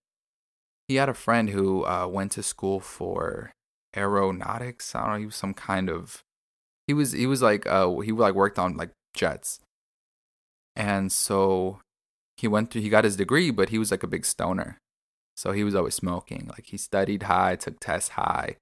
he 0.88 0.96
had 0.96 1.10
a 1.10 1.14
friend 1.14 1.50
who 1.50 1.86
uh, 1.86 2.08
went 2.08 2.34
to 2.34 2.44
school 2.44 2.80
for 2.80 3.54
aeronautics. 3.96 4.94
I 4.94 5.02
don't 5.02 5.10
know, 5.12 5.20
he 5.20 5.26
was 5.28 5.36
some 5.36 5.54
kind 5.54 5.90
of, 5.90 6.24
he 6.88 6.94
was, 6.94 7.14
he 7.14 7.26
was 7.26 7.42
like, 7.42 7.66
uh, 7.66 7.98
he 8.00 8.12
like 8.12 8.36
worked 8.36 8.60
on 8.60 8.76
like 8.76 8.92
jets. 9.16 9.60
And 10.76 11.12
so 11.12 11.80
he 12.38 12.48
went 12.48 12.70
through, 12.70 12.82
he 12.82 12.90
got 12.90 13.06
his 13.06 13.16
degree, 13.16 13.50
but 13.50 13.70
he 13.70 13.78
was 13.78 13.92
like 13.92 14.04
a 14.04 14.08
big 14.08 14.26
stoner. 14.26 14.80
So 15.38 15.52
he 15.52 15.64
was 15.64 15.76
always 15.76 15.96
smoking. 15.96 16.48
Like 16.50 16.66
he 16.68 16.78
studied 16.78 17.24
high, 17.24 17.56
took 17.56 17.80
tests 17.80 18.10
high, 18.10 18.58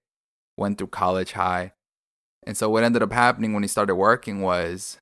went 0.57 0.77
through 0.77 0.88
college 0.88 1.33
high. 1.33 1.73
And 2.45 2.57
so 2.57 2.69
what 2.69 2.83
ended 2.83 3.01
up 3.01 3.12
happening 3.12 3.53
when 3.53 3.63
he 3.63 3.67
started 3.69 3.95
working 3.95 4.41
was 4.41 4.97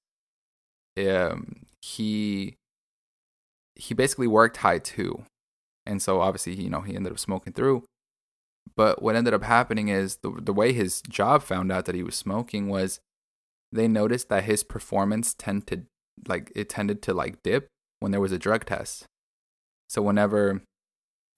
um, 0.98 1.66
he 1.82 2.56
he 3.76 3.94
basically 3.94 4.28
worked 4.28 4.58
high 4.58 4.80
too. 4.80 5.24
And 5.86 6.02
so 6.02 6.22
obviously, 6.22 6.54
you 6.54 6.70
know, 6.70 6.82
he 6.82 6.96
ended 6.96 7.12
up 7.12 7.20
smoking 7.20 7.54
through. 7.54 7.84
But 8.76 9.02
what 9.02 9.16
ended 9.16 9.34
up 9.34 9.44
happening 9.44 9.90
is 9.90 10.18
the 10.18 10.32
the 10.40 10.54
way 10.54 10.74
his 10.74 11.02
job 11.02 11.44
found 11.44 11.72
out 11.72 11.86
that 11.86 11.96
he 11.96 12.04
was 12.04 12.16
smoking 12.16 12.70
was 12.70 13.00
they 13.72 13.88
noticed 13.88 14.30
that 14.30 14.44
his 14.44 14.64
performance 14.64 15.34
tended 15.34 15.88
like 16.28 16.52
it 16.56 16.70
tended 16.70 17.02
to 17.04 17.14
like 17.14 17.42
dip 17.44 17.68
when 18.00 18.12
there 18.12 18.22
was 18.22 18.32
a 18.32 18.40
drug 18.40 18.66
test. 18.66 19.06
So 19.90 20.02
whenever 20.02 20.62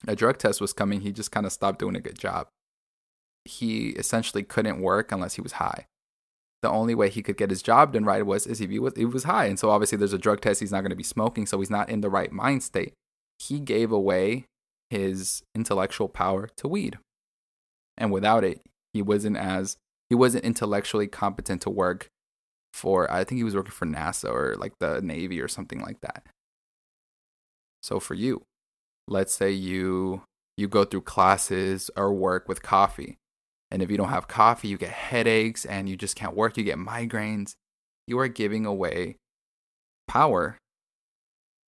a 0.06 0.14
drug 0.14 0.38
test 0.38 0.60
was 0.60 0.72
coming, 0.72 1.00
he 1.00 1.12
just 1.12 1.32
kind 1.32 1.46
of 1.46 1.52
stopped 1.52 1.78
doing 1.78 1.96
a 1.96 2.00
good 2.00 2.18
job. 2.18 2.48
He 3.44 3.90
essentially 3.90 4.42
couldn't 4.42 4.80
work 4.80 5.10
unless 5.12 5.34
he 5.34 5.40
was 5.40 5.52
high. 5.52 5.86
The 6.64 6.70
only 6.70 6.94
way 6.94 7.10
he 7.10 7.22
could 7.22 7.36
get 7.36 7.50
his 7.50 7.60
job 7.60 7.92
done 7.92 8.06
right 8.06 8.24
was 8.24 8.46
is 8.46 8.62
if 8.62 8.70
he 8.70 8.78
was, 8.78 8.94
he 8.96 9.04
was 9.04 9.24
high. 9.24 9.44
And 9.44 9.58
so 9.58 9.68
obviously 9.68 9.98
there's 9.98 10.14
a 10.14 10.18
drug 10.18 10.40
test, 10.40 10.60
he's 10.60 10.72
not 10.72 10.80
going 10.80 10.88
to 10.88 10.96
be 10.96 11.02
smoking, 11.02 11.44
so 11.44 11.58
he's 11.58 11.68
not 11.68 11.90
in 11.90 12.00
the 12.00 12.08
right 12.08 12.32
mind 12.32 12.62
state. 12.62 12.94
He 13.38 13.60
gave 13.60 13.92
away 13.92 14.46
his 14.88 15.42
intellectual 15.54 16.08
power 16.08 16.48
to 16.56 16.66
weed. 16.66 16.96
And 17.98 18.10
without 18.10 18.44
it, 18.44 18.62
he 18.94 19.02
wasn't 19.02 19.36
as 19.36 19.76
he 20.08 20.14
wasn't 20.14 20.46
intellectually 20.46 21.06
competent 21.06 21.60
to 21.62 21.70
work 21.70 22.08
for 22.72 23.12
I 23.12 23.24
think 23.24 23.36
he 23.36 23.44
was 23.44 23.54
working 23.54 23.70
for 23.70 23.84
NASA 23.84 24.30
or 24.32 24.56
like 24.56 24.72
the 24.80 25.02
Navy 25.02 25.42
or 25.42 25.48
something 25.48 25.82
like 25.82 26.00
that. 26.00 26.24
So 27.82 28.00
for 28.00 28.14
you, 28.14 28.40
let's 29.06 29.34
say 29.34 29.50
you 29.50 30.22
you 30.56 30.66
go 30.66 30.86
through 30.86 31.02
classes 31.02 31.90
or 31.94 32.10
work 32.14 32.48
with 32.48 32.62
coffee. 32.62 33.18
And 33.74 33.82
if 33.82 33.90
you 33.90 33.96
don't 33.96 34.10
have 34.10 34.28
coffee, 34.28 34.68
you 34.68 34.78
get 34.78 34.90
headaches 34.90 35.64
and 35.64 35.88
you 35.88 35.96
just 35.96 36.14
can't 36.14 36.36
work, 36.36 36.56
you 36.56 36.62
get 36.62 36.78
migraines. 36.78 37.56
You 38.06 38.20
are 38.20 38.28
giving 38.28 38.64
away 38.64 39.16
power 40.06 40.58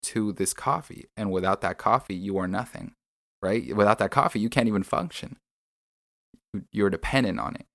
to 0.04 0.32
this 0.32 0.54
coffee. 0.54 1.06
And 1.16 1.32
without 1.32 1.62
that 1.62 1.78
coffee, 1.78 2.14
you 2.14 2.38
are 2.38 2.46
nothing, 2.46 2.92
right? 3.42 3.74
Without 3.74 3.98
that 3.98 4.12
coffee, 4.12 4.38
you 4.38 4.48
can't 4.48 4.68
even 4.68 4.84
function. 4.84 5.38
You're 6.70 6.90
dependent 6.90 7.40
on 7.40 7.56
it. 7.56 7.66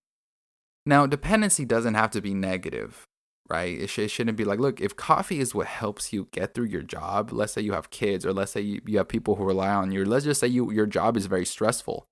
Now, 0.85 1.05
dependency 1.07 1.65
doesn't 1.65 1.95
have 1.95 2.11
to 2.11 2.21
be 2.21 2.33
negative 2.33 3.05
right? 3.49 3.81
It, 3.81 3.87
sh- 3.89 3.99
it, 3.99 4.07
shouldn't 4.07 4.37
be 4.37 4.45
like, 4.45 4.59
look, 4.59 4.79
if 4.79 4.95
coffee 4.95 5.41
is 5.41 5.53
what 5.53 5.67
helps 5.67 6.13
you 6.13 6.29
get 6.31 6.53
through 6.53 6.67
your 6.67 6.83
job, 6.83 7.33
let's 7.33 7.51
say 7.51 7.59
you 7.61 7.73
have 7.73 7.89
kids 7.89 8.25
or 8.25 8.31
let's 8.31 8.53
say 8.53 8.61
you, 8.61 8.79
you 8.85 8.97
have 8.97 9.09
people 9.09 9.35
who 9.35 9.43
rely 9.43 9.73
on 9.73 9.91
you, 9.91 10.05
let's 10.05 10.23
just 10.23 10.39
say 10.39 10.47
you 10.47 10.71
your 10.71 10.85
job 10.85 11.17
is 11.17 11.25
very 11.25 11.45
stressful. 11.45 12.07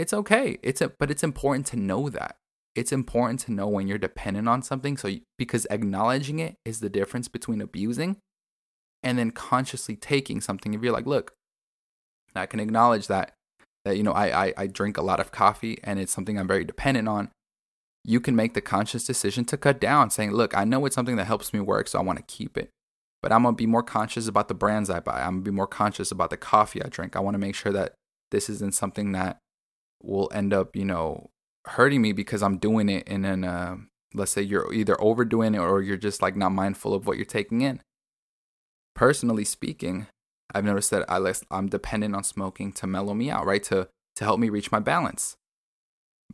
It's 0.00 0.12
okay. 0.12 0.58
It's 0.62 0.80
a, 0.80 0.88
but 0.88 1.10
it's 1.10 1.22
important 1.22 1.66
to 1.66 1.76
know 1.76 2.08
that. 2.08 2.36
It's 2.74 2.92
important 2.92 3.40
to 3.40 3.52
know 3.52 3.68
when 3.68 3.86
you're 3.86 3.98
dependent 3.98 4.48
on 4.48 4.62
something 4.62 4.96
so 4.96 5.08
you, 5.08 5.20
because 5.36 5.66
acknowledging 5.70 6.38
it 6.38 6.54
is 6.64 6.80
the 6.80 6.88
difference 6.88 7.28
between 7.28 7.60
abusing 7.60 8.16
and 9.02 9.18
then 9.18 9.30
consciously 9.30 9.96
taking 9.96 10.40
something. 10.40 10.72
If 10.72 10.82
you're 10.82 10.92
like, 10.92 11.06
look, 11.06 11.32
I 12.34 12.46
can 12.46 12.60
acknowledge 12.60 13.08
that 13.08 13.34
that 13.84 13.96
you 13.96 14.02
know 14.02 14.12
I, 14.12 14.46
I 14.46 14.54
I 14.56 14.66
drink 14.66 14.96
a 14.96 15.02
lot 15.02 15.20
of 15.20 15.32
coffee 15.32 15.78
and 15.84 15.98
it's 15.98 16.12
something 16.12 16.38
I'm 16.38 16.48
very 16.48 16.64
dependent 16.64 17.08
on 17.08 17.30
you 18.04 18.20
can 18.20 18.34
make 18.34 18.54
the 18.54 18.60
conscious 18.60 19.04
decision 19.04 19.44
to 19.46 19.56
cut 19.56 19.80
down, 19.80 20.10
saying, 20.10 20.32
Look, 20.32 20.56
I 20.56 20.64
know 20.64 20.86
it's 20.86 20.94
something 20.94 21.16
that 21.16 21.26
helps 21.26 21.52
me 21.52 21.60
work, 21.60 21.88
so 21.88 21.98
I 21.98 22.02
want 22.02 22.18
to 22.18 22.34
keep 22.36 22.56
it. 22.56 22.70
But 23.22 23.32
I'm 23.32 23.42
going 23.42 23.54
to 23.54 23.58
be 23.58 23.66
more 23.66 23.82
conscious 23.82 24.26
about 24.26 24.48
the 24.48 24.54
brands 24.54 24.88
I 24.88 25.00
buy. 25.00 25.20
I'm 25.20 25.34
going 25.34 25.44
to 25.44 25.50
be 25.50 25.54
more 25.54 25.66
conscious 25.66 26.10
about 26.10 26.30
the 26.30 26.38
coffee 26.38 26.82
I 26.82 26.88
drink. 26.88 27.14
I 27.14 27.20
want 27.20 27.34
to 27.34 27.38
make 27.38 27.54
sure 27.54 27.72
that 27.72 27.92
this 28.30 28.48
isn't 28.48 28.74
something 28.74 29.12
that 29.12 29.38
will 30.02 30.30
end 30.32 30.52
up, 30.52 30.76
you 30.76 30.84
know, 30.84 31.30
hurting 31.66 32.02
me 32.02 32.12
because 32.12 32.42
I'm 32.42 32.58
doing 32.58 32.88
it 32.88 33.06
in 33.06 33.24
an, 33.24 33.44
uh, 33.44 33.76
let's 34.14 34.32
say 34.32 34.42
you're 34.42 34.72
either 34.72 35.00
overdoing 35.00 35.54
it 35.54 35.58
or 35.58 35.82
you're 35.82 35.96
just 35.96 36.22
like 36.22 36.36
not 36.36 36.50
mindful 36.50 36.94
of 36.94 37.06
what 37.06 37.16
you're 37.16 37.26
taking 37.26 37.60
in. 37.60 37.80
Personally 38.94 39.44
speaking, 39.44 40.06
I've 40.54 40.64
noticed 40.64 40.90
that 40.90 41.10
I, 41.10 41.32
I'm 41.50 41.68
dependent 41.68 42.14
on 42.14 42.24
smoking 42.24 42.72
to 42.72 42.86
mellow 42.86 43.14
me 43.14 43.30
out, 43.30 43.46
right? 43.46 43.62
To, 43.64 43.88
to 44.16 44.24
help 44.24 44.40
me 44.40 44.48
reach 44.48 44.72
my 44.72 44.80
balance. 44.80 45.36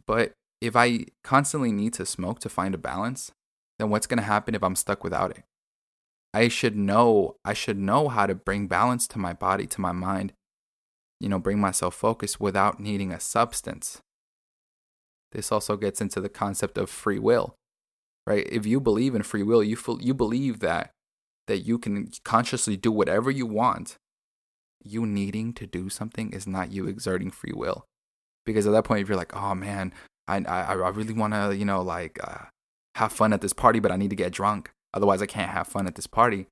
But 0.07 0.33
if 0.61 0.75
I 0.75 1.07
constantly 1.23 1.73
need 1.73 1.93
to 1.95 2.07
smoke 2.07 2.41
to 2.41 2.49
find 2.49 2.75
a 2.75 2.79
balance, 2.79 3.31
then 3.79 3.91
what's 3.91 4.07
going 4.07 4.19
to 4.19 4.25
happen 4.25 4.55
if 4.55 4.63
I'm 4.63 4.77
stuck 4.77 5.05
without 5.05 5.31
it? 5.31 5.43
I 6.33 6.49
should 6.49 6.77
know, 6.77 7.37
I 7.45 7.53
should 7.53 7.79
know 7.79 8.09
how 8.09 8.27
to 8.27 8.35
bring 8.35 8.69
balance 8.69 9.07
to 9.09 9.19
my 9.19 9.33
body, 9.33 9.67
to 9.67 9.81
my 9.81 9.93
mind, 9.93 10.33
you 11.21 11.29
know, 11.29 11.39
bring 11.39 11.61
myself 11.61 11.95
focus 11.95 12.39
without 12.39 12.81
needing 12.81 13.13
a 13.13 13.21
substance. 13.21 14.01
This 15.33 15.51
also 15.51 15.77
gets 15.77 16.01
into 16.01 16.21
the 16.21 16.29
concept 16.29 16.79
of 16.79 16.89
free 16.89 17.19
will, 17.19 17.55
right? 18.27 18.47
If 18.51 18.67
you 18.67 18.81
believe 18.81 19.15
in 19.15 19.23
free 19.23 19.43
will, 19.43 19.63
you 19.63 19.77
feel, 19.77 20.01
you 20.01 20.15
believe 20.15 20.61
that 20.61 20.91
that 21.47 21.59
you 21.59 21.79
can 21.79 22.11
consciously 22.25 22.77
do 22.77 22.91
whatever 22.91 23.31
you 23.31 23.47
want. 23.47 23.97
You 24.83 25.07
needing 25.07 25.53
to 25.55 25.67
do 25.67 25.89
something 25.89 26.31
is 26.33 26.47
not 26.47 26.73
you 26.73 26.87
exerting 26.87 27.31
free 27.31 27.53
will. 27.55 27.85
Because 28.45 28.67
at 28.67 28.73
that 28.73 28.85
point, 28.85 29.03
if 29.03 29.09
you're 29.09 29.17
like, 29.17 29.35
oh 29.37 29.55
man, 29.55 29.93
I 30.29 30.39
I, 30.39 30.63
I 30.75 30.89
really 30.89 31.15
want 31.15 31.35
to 31.35 31.57
you 31.57 31.65
know 31.65 31.83
like 31.83 32.19
uh, 32.23 32.47
have 32.97 33.13
fun 33.13 33.33
at 33.33 33.41
this 33.41 33.53
party, 33.53 33.81
but 33.81 33.93
I 33.93 33.97
need 33.97 34.11
to 34.11 34.17
get 34.17 34.33
drunk. 34.33 34.71
Otherwise, 34.95 35.23
I 35.23 35.27
can't 35.27 35.51
have 35.51 35.67
fun 35.67 35.87
at 35.87 35.95
this 35.95 36.07
party. 36.07 36.47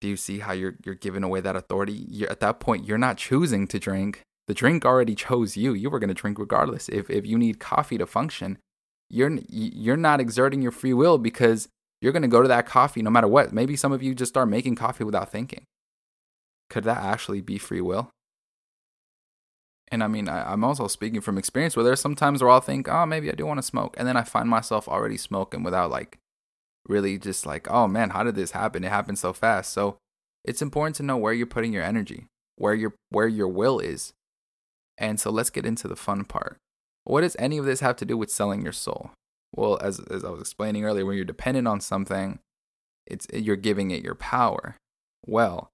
Do 0.00 0.08
you 0.08 0.16
see 0.16 0.38
how 0.38 0.52
you're 0.52 0.76
you're 0.84 0.94
giving 0.94 1.22
away 1.22 1.40
that 1.40 1.56
authority? 1.56 2.04
You're, 2.08 2.30
at 2.30 2.40
that 2.40 2.60
point, 2.60 2.86
you're 2.86 2.98
not 2.98 3.18
choosing 3.18 3.66
to 3.68 3.78
drink. 3.78 4.22
The 4.46 4.54
drink 4.54 4.84
already 4.84 5.14
chose 5.14 5.56
you. 5.56 5.74
You 5.74 5.90
were 5.90 5.98
going 5.98 6.08
to 6.08 6.14
drink 6.14 6.38
regardless. 6.38 6.88
If 6.88 7.10
if 7.10 7.26
you 7.26 7.38
need 7.38 7.60
coffee 7.60 7.98
to 7.98 8.06
function, 8.06 8.58
you're 9.08 9.38
you're 9.48 9.96
not 9.96 10.20
exerting 10.20 10.62
your 10.62 10.72
free 10.72 10.94
will 10.94 11.18
because 11.18 11.68
you're 12.00 12.12
going 12.12 12.22
to 12.22 12.28
go 12.28 12.42
to 12.42 12.48
that 12.48 12.66
coffee 12.66 13.02
no 13.02 13.10
matter 13.10 13.28
what. 13.28 13.52
Maybe 13.52 13.76
some 13.76 13.92
of 13.92 14.02
you 14.02 14.14
just 14.14 14.32
start 14.32 14.48
making 14.48 14.76
coffee 14.76 15.04
without 15.04 15.30
thinking. 15.30 15.64
Could 16.70 16.84
that 16.84 17.02
actually 17.02 17.40
be 17.40 17.58
free 17.58 17.80
will? 17.80 18.10
And 19.92 20.04
I 20.04 20.06
mean, 20.06 20.28
I, 20.28 20.52
am 20.52 20.62
also 20.62 20.86
speaking 20.86 21.20
from 21.20 21.36
experience 21.36 21.76
where 21.76 21.84
there's 21.84 22.00
sometimes 22.00 22.42
where 22.42 22.50
I'll 22.50 22.60
think, 22.60 22.88
oh, 22.88 23.04
maybe 23.06 23.30
I 23.30 23.34
do 23.34 23.44
want 23.44 23.58
to 23.58 23.62
smoke. 23.62 23.96
And 23.98 24.06
then 24.06 24.16
I 24.16 24.22
find 24.22 24.48
myself 24.48 24.88
already 24.88 25.16
smoking 25.16 25.64
without 25.64 25.90
like 25.90 26.18
really 26.88 27.18
just 27.18 27.46
like, 27.46 27.70
oh 27.70 27.86
man, 27.86 28.10
how 28.10 28.22
did 28.22 28.34
this 28.34 28.52
happen? 28.52 28.84
It 28.84 28.88
happened 28.88 29.18
so 29.18 29.32
fast. 29.32 29.72
So 29.72 29.98
it's 30.44 30.62
important 30.62 30.96
to 30.96 31.02
know 31.02 31.16
where 31.16 31.32
you're 31.32 31.46
putting 31.46 31.72
your 31.72 31.82
energy, 31.82 32.26
where 32.56 32.74
your 32.74 32.94
where 33.10 33.28
your 33.28 33.48
will 33.48 33.78
is. 33.78 34.12
And 34.98 35.18
so 35.18 35.30
let's 35.30 35.50
get 35.50 35.66
into 35.66 35.88
the 35.88 35.96
fun 35.96 36.24
part. 36.24 36.58
What 37.04 37.22
does 37.22 37.36
any 37.38 37.58
of 37.58 37.64
this 37.64 37.80
have 37.80 37.96
to 37.96 38.04
do 38.04 38.16
with 38.16 38.30
selling 38.30 38.62
your 38.62 38.72
soul? 38.72 39.10
Well, 39.54 39.78
as 39.80 40.00
as 40.10 40.24
I 40.24 40.30
was 40.30 40.40
explaining 40.40 40.84
earlier, 40.84 41.04
when 41.04 41.16
you're 41.16 41.24
dependent 41.24 41.66
on 41.66 41.80
something, 41.80 42.38
it's 43.06 43.26
you're 43.32 43.56
giving 43.56 43.90
it 43.90 44.04
your 44.04 44.14
power. 44.14 44.76
Well, 45.26 45.70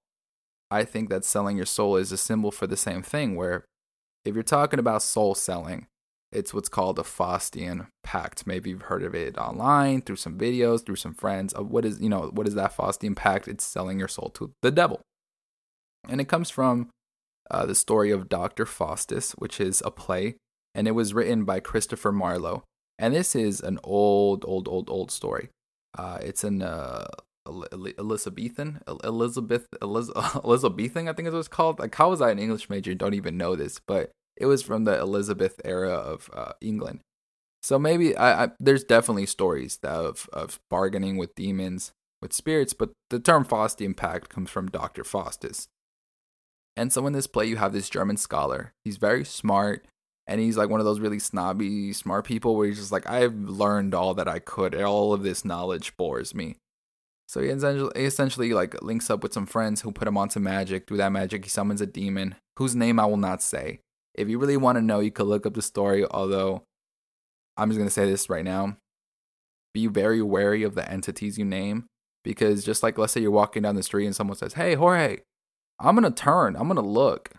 I 0.69 0.83
think 0.83 1.09
that 1.09 1.25
selling 1.25 1.57
your 1.57 1.65
soul 1.65 1.95
is 1.95 2.11
a 2.11 2.17
symbol 2.17 2.51
for 2.51 2.67
the 2.67 2.77
same 2.77 3.01
thing 3.01 3.35
where 3.35 3.65
if 4.25 4.33
you're 4.33 4.43
talking 4.43 4.79
about 4.79 5.03
soul 5.03 5.35
selling, 5.35 5.87
it's 6.37 6.53
what's 6.53 6.69
called 6.69 6.99
a 6.99 7.03
Faustian 7.03 7.87
pact. 8.03 8.45
Maybe 8.45 8.69
you've 8.69 8.83
heard 8.83 9.03
of 9.03 9.15
it 9.15 9.37
online 9.37 10.01
through 10.01 10.17
some 10.17 10.37
videos, 10.37 10.85
through 10.85 10.97
some 10.97 11.13
friends. 11.13 11.51
Of 11.53 11.69
what 11.71 11.83
is 11.83 11.99
you 11.99 12.09
know 12.09 12.29
what 12.33 12.47
is 12.47 12.53
that 12.55 12.75
Faustian 12.75 13.15
pact? 13.15 13.47
It's 13.47 13.65
selling 13.65 13.99
your 13.99 14.07
soul 14.07 14.29
to 14.35 14.51
the 14.61 14.71
devil, 14.71 15.01
and 16.07 16.21
it 16.21 16.27
comes 16.29 16.49
from 16.49 16.89
uh, 17.49 17.65
the 17.65 17.75
story 17.75 18.11
of 18.11 18.29
Doctor 18.29 18.65
Faustus, 18.65 19.31
which 19.31 19.59
is 19.59 19.81
a 19.83 19.91
play, 19.91 20.35
and 20.75 20.87
it 20.87 20.91
was 20.91 21.13
written 21.13 21.43
by 21.43 21.59
Christopher 21.59 22.11
Marlowe. 22.11 22.63
And 22.99 23.13
this 23.13 23.35
is 23.35 23.61
an 23.61 23.79
old, 23.83 24.43
old, 24.47 24.67
old, 24.67 24.89
old 24.89 25.11
story. 25.11 25.49
Uh, 25.97 26.17
it's 26.21 26.43
an 26.43 26.61
uh, 26.61 27.07
Elizabethan, 27.47 28.81
Elizabeth, 29.03 29.67
Elizabethan, 29.81 31.07
I 31.07 31.13
think 31.13 31.27
is 31.27 31.33
what 31.33 31.39
it's 31.39 31.47
called. 31.47 31.79
Like, 31.79 31.95
how 31.95 32.09
was 32.09 32.21
I 32.21 32.31
an 32.31 32.39
English 32.39 32.69
major? 32.69 32.93
Don't 32.95 33.13
even 33.13 33.37
know 33.37 33.55
this, 33.55 33.79
but 33.87 34.11
it 34.39 34.45
was 34.45 34.63
from 34.63 34.83
the 34.83 34.99
Elizabeth 34.99 35.59
era 35.65 35.93
of 35.93 36.29
uh, 36.33 36.53
England. 36.61 37.01
So 37.61 37.77
maybe 37.77 38.15
I, 38.15 38.45
I, 38.45 38.49
there's 38.59 38.83
definitely 38.83 39.25
stories 39.25 39.79
of 39.83 40.29
of 40.31 40.59
bargaining 40.69 41.17
with 41.17 41.35
demons, 41.35 41.91
with 42.21 42.33
spirits, 42.33 42.73
but 42.73 42.91
the 43.09 43.19
term 43.19 43.45
Faustian 43.45 43.95
Pact 43.95 44.29
comes 44.29 44.49
from 44.49 44.69
Dr. 44.69 45.03
Faustus. 45.03 45.67
And 46.75 46.93
so 46.93 47.07
in 47.07 47.13
this 47.13 47.27
play, 47.27 47.45
you 47.45 47.55
have 47.55 47.73
this 47.73 47.89
German 47.89 48.17
scholar. 48.17 48.73
He's 48.85 48.97
very 48.97 49.25
smart, 49.25 49.87
and 50.27 50.39
he's 50.39 50.57
like 50.57 50.69
one 50.69 50.79
of 50.79 50.85
those 50.85 50.99
really 50.99 51.19
snobby, 51.19 51.91
smart 51.91 52.25
people 52.25 52.55
where 52.55 52.67
he's 52.67 52.77
just 52.77 52.91
like, 52.91 53.09
I've 53.09 53.33
learned 53.33 53.95
all 53.95 54.13
that 54.13 54.27
I 54.27 54.39
could. 54.39 54.75
All 54.75 55.11
of 55.11 55.23
this 55.23 55.43
knowledge 55.43 55.97
bores 55.97 56.35
me. 56.35 56.57
So 57.27 57.41
he 57.41 57.49
essentially, 57.49 58.53
like 58.53 58.81
links 58.81 59.09
up 59.09 59.23
with 59.23 59.33
some 59.33 59.45
friends 59.45 59.81
who 59.81 59.91
put 59.91 60.07
him 60.07 60.17
onto 60.17 60.39
magic. 60.39 60.87
Through 60.87 60.97
that 60.97 61.11
magic, 61.11 61.43
he 61.43 61.49
summons 61.49 61.81
a 61.81 61.85
demon 61.85 62.35
whose 62.57 62.75
name 62.75 62.99
I 62.99 63.05
will 63.05 63.17
not 63.17 63.41
say. 63.41 63.79
If 64.17 64.29
you 64.29 64.39
really 64.39 64.57
want 64.57 64.77
to 64.77 64.81
know, 64.81 64.99
you 64.99 65.11
could 65.11 65.27
look 65.27 65.45
up 65.45 65.53
the 65.53 65.61
story. 65.61 66.05
Although 66.09 66.63
I'm 67.55 67.69
just 67.69 67.77
gonna 67.77 67.89
say 67.89 68.05
this 68.05 68.29
right 68.29 68.43
now: 68.43 68.77
be 69.73 69.87
very 69.87 70.21
wary 70.21 70.63
of 70.63 70.75
the 70.75 70.89
entities 70.89 71.37
you 71.37 71.45
name, 71.45 71.85
because 72.23 72.63
just 72.63 72.83
like 72.83 72.97
let's 72.97 73.13
say 73.13 73.21
you're 73.21 73.31
walking 73.31 73.63
down 73.63 73.75
the 73.75 73.83
street 73.83 74.05
and 74.05 74.15
someone 74.15 74.37
says, 74.37 74.53
"Hey, 74.53 74.75
Jorge," 74.75 75.19
I'm 75.79 75.95
gonna 75.95 76.11
turn, 76.11 76.55
I'm 76.55 76.67
gonna 76.67 76.81
look, 76.81 77.31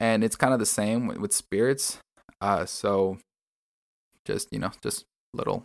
and 0.00 0.24
it's 0.24 0.36
kind 0.36 0.52
of 0.52 0.60
the 0.60 0.66
same 0.66 1.06
with, 1.06 1.18
with 1.18 1.32
spirits. 1.32 1.98
Uh, 2.40 2.66
so 2.66 3.18
just 4.24 4.48
you 4.52 4.58
know, 4.58 4.72
just 4.82 5.04
little 5.34 5.64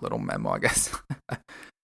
little 0.00 0.18
memo, 0.18 0.50
I 0.50 0.58
guess. 0.58 0.96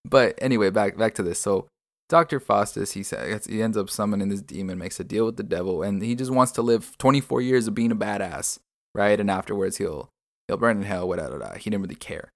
But 0.05 0.35
anyway, 0.41 0.71
back 0.71 0.97
back 0.97 1.15
to 1.15 1.23
this. 1.23 1.41
So 1.41 1.67
Dr. 2.09 2.39
Faustus, 2.39 2.93
he 2.93 3.03
says 3.03 3.47
he 3.47 3.63
ends 3.63 3.77
up 3.77 3.89
summoning 3.89 4.29
this 4.29 4.43
demon, 4.43 4.79
makes 4.79 5.01
a 5.01 5.05
deal 5.05 5.25
with 5.25 5.37
the 5.37 5.43
devil, 5.43 5.83
and 5.83 6.03
he 6.03 6.15
just 6.15 6.31
wants 6.31 6.53
to 6.53 6.63
live 6.63 6.97
24 6.99 7.41
years 7.41 7.67
of 7.67 7.75
being 7.75 7.93
a 7.93 7.97
badass, 7.97 8.59
right? 8.95 9.19
And 9.19 9.31
afterwards 9.31 9.79
he'll 9.79 10.11
he'll 10.47 10.59
burn 10.59 10.79
in 10.79 10.83
hell, 10.83 11.09
whatever. 11.09 11.39
He 11.57 11.71
didn't 11.71 11.83
really 11.83 11.95
care. 11.95 12.29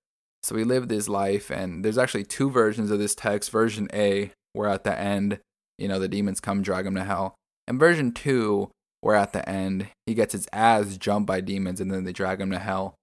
So 0.42 0.56
he 0.56 0.64
lived 0.64 0.90
his 0.90 1.08
life, 1.08 1.50
and 1.50 1.84
there's 1.84 1.98
actually 1.98 2.24
two 2.24 2.50
versions 2.50 2.90
of 2.90 2.98
this 2.98 3.14
text. 3.14 3.50
Version 3.50 3.88
A, 3.92 4.30
where 4.54 4.70
at 4.70 4.84
the 4.84 4.98
end, 4.98 5.40
you 5.76 5.88
know, 5.88 5.98
the 5.98 6.08
demons 6.08 6.40
come 6.40 6.62
drag 6.62 6.86
him 6.86 6.94
to 6.94 7.04
hell, 7.04 7.34
and 7.66 7.78
version 7.78 8.12
two, 8.12 8.70
where 9.02 9.16
at 9.16 9.32
the 9.32 9.46
end 9.46 9.88
he 10.06 10.14
gets 10.14 10.32
his 10.32 10.48
ass 10.52 10.96
jumped 10.96 11.26
by 11.26 11.40
demons, 11.40 11.80
and 11.80 11.90
then 11.90 12.04
they 12.04 12.12
drag 12.12 12.40
him 12.40 12.50
to 12.50 12.58
hell. 12.58 12.94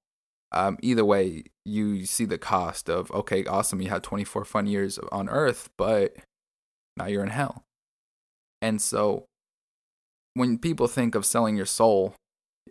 Um, 0.51 0.77
either 0.81 1.05
way, 1.05 1.43
you 1.65 2.05
see 2.05 2.25
the 2.25 2.37
cost 2.37 2.89
of 2.89 3.11
okay, 3.11 3.45
awesome, 3.45 3.81
you 3.81 3.89
had 3.89 4.03
24 4.03 4.45
fun 4.45 4.65
years 4.65 4.97
on 5.11 5.29
Earth, 5.29 5.69
but 5.77 6.15
now 6.97 7.07
you're 7.07 7.23
in 7.23 7.29
hell. 7.29 7.63
And 8.61 8.81
so 8.81 9.25
when 10.33 10.57
people 10.57 10.87
think 10.87 11.15
of 11.15 11.25
selling 11.25 11.55
your 11.55 11.65
soul, 11.65 12.15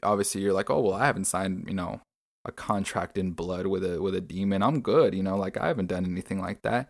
obviously 0.02 0.43
you're 0.43 0.52
like, 0.52 0.71
oh 0.71 0.81
well, 0.81 0.95
I 0.95 1.07
haven't 1.07 1.26
signed, 1.26 1.64
you 1.69 1.75
know, 1.75 2.00
a 2.45 2.52
contract 2.52 3.16
in 3.16 3.33
blood 3.33 3.66
with 3.66 3.85
a 3.85 4.00
with 4.02 4.14
a 4.14 4.21
demon. 4.21 4.62
I'm 4.62 4.81
good, 4.81 5.14
you 5.14 5.23
know, 5.23 5.37
like 5.37 5.57
I 5.57 5.69
haven't 5.69 5.87
done 5.87 6.04
anything 6.04 6.40
like 6.40 6.62
that. 6.62 6.88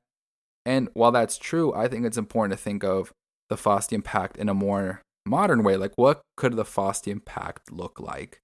And 0.66 0.88
while 0.94 1.12
that's 1.12 1.36
true, 1.36 1.72
I 1.74 1.88
think 1.88 2.06
it's 2.06 2.16
important 2.16 2.58
to 2.58 2.62
think 2.62 2.82
of 2.82 3.12
the 3.50 3.56
Faustian 3.56 4.02
Pact 4.02 4.36
in 4.36 4.48
a 4.48 4.54
more 4.54 5.02
modern 5.26 5.62
way. 5.62 5.76
Like, 5.76 5.92
what 5.96 6.22
could 6.36 6.56
the 6.56 6.64
Faustian 6.64 7.24
Pact 7.24 7.70
look 7.70 8.00
like 8.00 8.38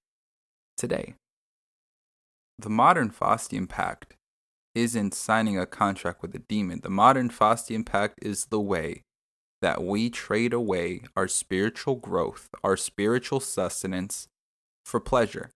today? 0.77 1.15
The 2.59 2.69
modern 2.69 3.09
Faustian 3.09 3.67
Pact 3.67 4.15
isn't 4.73 5.13
signing 5.13 5.57
a 5.57 5.65
contract 5.65 6.21
with 6.21 6.33
a 6.35 6.39
demon. 6.39 6.79
The 6.81 6.89
modern 6.89 7.29
Faustian 7.29 7.85
Pact 7.85 8.19
is 8.21 8.45
the 8.45 8.59
way 8.59 9.03
that 9.61 9.83
we 9.83 10.09
trade 10.09 10.53
away 10.53 11.01
our 11.15 11.27
spiritual 11.27 11.95
growth, 11.95 12.49
our 12.63 12.77
spiritual 12.77 13.39
sustenance 13.39 14.27
for 14.85 14.99
pleasure. 14.99 15.51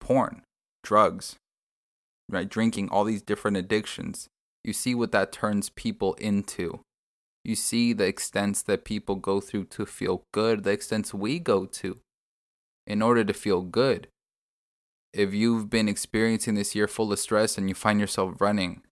Porn, 0.00 0.42
drugs, 0.82 1.36
right? 2.28 2.48
Drinking, 2.48 2.88
all 2.90 3.04
these 3.04 3.22
different 3.22 3.56
addictions. 3.56 4.28
You 4.62 4.72
see 4.72 4.94
what 4.94 5.12
that 5.12 5.32
turns 5.32 5.70
people 5.70 6.14
into. 6.14 6.80
You 7.44 7.54
see 7.54 7.92
the 7.92 8.06
extents 8.06 8.62
that 8.62 8.84
people 8.84 9.16
go 9.16 9.40
through 9.40 9.64
to 9.66 9.86
feel 9.86 10.24
good, 10.32 10.64
the 10.64 10.72
extents 10.72 11.14
we 11.14 11.38
go 11.38 11.66
to 11.66 11.98
in 12.86 13.00
order 13.00 13.24
to 13.24 13.32
feel 13.32 13.62
good 13.62 14.08
if 15.14 15.32
you've 15.32 15.70
been 15.70 15.88
experiencing 15.88 16.54
this 16.54 16.74
year 16.74 16.88
full 16.88 17.12
of 17.12 17.18
stress 17.18 17.56
and 17.56 17.68
you 17.68 17.74
find 17.74 18.00
yourself 18.00 18.40
running 18.40 18.82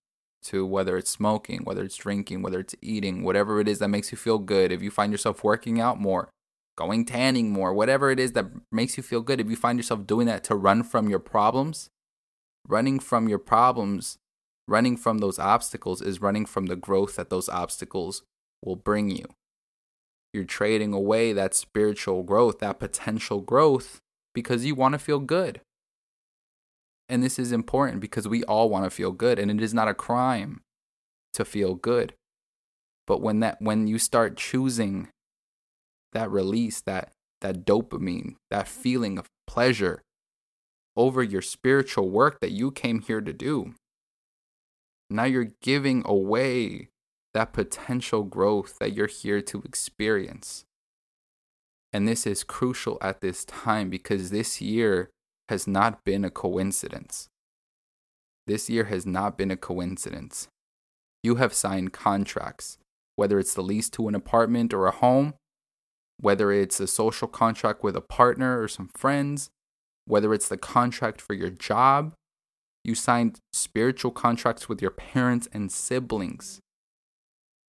to 0.43 0.65
whether 0.65 0.97
it's 0.97 1.11
smoking, 1.11 1.61
whether 1.63 1.83
it's 1.83 1.95
drinking, 1.95 2.41
whether 2.41 2.59
it's 2.59 2.75
eating, 2.81 3.23
whatever 3.23 3.59
it 3.59 3.67
is 3.67 3.79
that 3.79 3.89
makes 3.89 4.11
you 4.11 4.17
feel 4.17 4.39
good, 4.39 4.71
if 4.71 4.81
you 4.81 4.89
find 4.89 5.11
yourself 5.11 5.43
working 5.43 5.79
out 5.79 5.99
more, 5.99 6.29
going 6.77 7.05
tanning 7.05 7.51
more, 7.51 7.73
whatever 7.73 8.09
it 8.09 8.19
is 8.19 8.31
that 8.33 8.47
makes 8.71 8.97
you 8.97 9.03
feel 9.03 9.21
good, 9.21 9.39
if 9.39 9.49
you 9.49 9.55
find 9.55 9.77
yourself 9.77 10.07
doing 10.07 10.27
that 10.27 10.43
to 10.43 10.55
run 10.55 10.83
from 10.83 11.09
your 11.09 11.19
problems, 11.19 11.89
running 12.67 12.99
from 12.99 13.27
your 13.27 13.39
problems, 13.39 14.17
running 14.67 14.97
from 14.97 15.17
those 15.17 15.39
obstacles 15.39 16.01
is 16.01 16.21
running 16.21 16.45
from 16.45 16.67
the 16.67 16.75
growth 16.75 17.15
that 17.15 17.29
those 17.29 17.49
obstacles 17.49 18.23
will 18.63 18.77
bring 18.77 19.09
you. 19.09 19.25
You're 20.33 20.45
trading 20.45 20.93
away 20.93 21.33
that 21.33 21.53
spiritual 21.53 22.23
growth, 22.23 22.59
that 22.59 22.79
potential 22.79 23.41
growth, 23.41 23.99
because 24.33 24.65
you 24.65 24.73
want 24.73 24.93
to 24.93 24.99
feel 24.99 25.19
good. 25.19 25.61
And 27.13 27.21
this 27.21 27.37
is 27.37 27.51
important 27.51 28.01
because 28.01 28.27
we 28.27 28.43
all 28.45 28.71
want 28.71 28.85
to 28.85 28.89
feel 28.89 29.11
good 29.11 29.37
and 29.37 29.51
it 29.51 29.61
is 29.61 29.71
not 29.71 29.87
a 29.87 29.93
crime 29.93 30.61
to 31.33 31.45
feel 31.45 31.75
good. 31.75 32.15
But 33.05 33.21
when 33.21 33.39
that 33.39 33.61
when 33.61 33.85
you 33.85 33.99
start 33.99 34.35
choosing 34.35 35.09
that 36.13 36.31
release, 36.31 36.81
that 36.81 37.11
that 37.41 37.67
dopamine, 37.67 38.37
that 38.49 38.67
feeling 38.67 39.19
of 39.19 39.27
pleasure 39.45 40.01
over 40.97 41.21
your 41.21 41.43
spiritual 41.43 42.09
work 42.09 42.39
that 42.39 42.49
you 42.49 42.71
came 42.71 42.99
here 42.99 43.21
to 43.21 43.31
do, 43.31 43.75
now 45.07 45.25
you're 45.25 45.51
giving 45.61 46.01
away 46.07 46.89
that 47.35 47.53
potential 47.53 48.23
growth 48.23 48.79
that 48.79 48.93
you're 48.93 49.05
here 49.05 49.39
to 49.39 49.61
experience. 49.61 50.65
And 51.93 52.07
this 52.07 52.25
is 52.25 52.43
crucial 52.43 52.97
at 53.03 53.21
this 53.21 53.45
time 53.45 53.91
because 53.91 54.31
this 54.31 54.59
year 54.61 55.11
has 55.49 55.67
not 55.67 56.03
been 56.03 56.23
a 56.25 56.29
coincidence. 56.29 57.27
This 58.47 58.69
year 58.69 58.85
has 58.85 59.05
not 59.05 59.37
been 59.37 59.51
a 59.51 59.57
coincidence. 59.57 60.47
You 61.21 61.35
have 61.35 61.53
signed 61.53 61.93
contracts, 61.93 62.77
whether 63.15 63.39
it's 63.39 63.53
the 63.53 63.61
lease 63.61 63.89
to 63.91 64.07
an 64.07 64.15
apartment 64.15 64.73
or 64.73 64.87
a 64.87 64.91
home, 64.91 65.35
whether 66.19 66.51
it's 66.51 66.79
a 66.79 66.87
social 66.87 67.27
contract 67.27 67.83
with 67.83 67.95
a 67.95 68.01
partner 68.01 68.61
or 68.61 68.67
some 68.67 68.89
friends, 68.95 69.49
whether 70.05 70.33
it's 70.33 70.49
the 70.49 70.57
contract 70.57 71.21
for 71.21 71.33
your 71.33 71.49
job. 71.49 72.13
You 72.83 72.95
signed 72.95 73.39
spiritual 73.53 74.11
contracts 74.11 74.67
with 74.67 74.81
your 74.81 74.91
parents 74.91 75.47
and 75.53 75.71
siblings. 75.71 76.59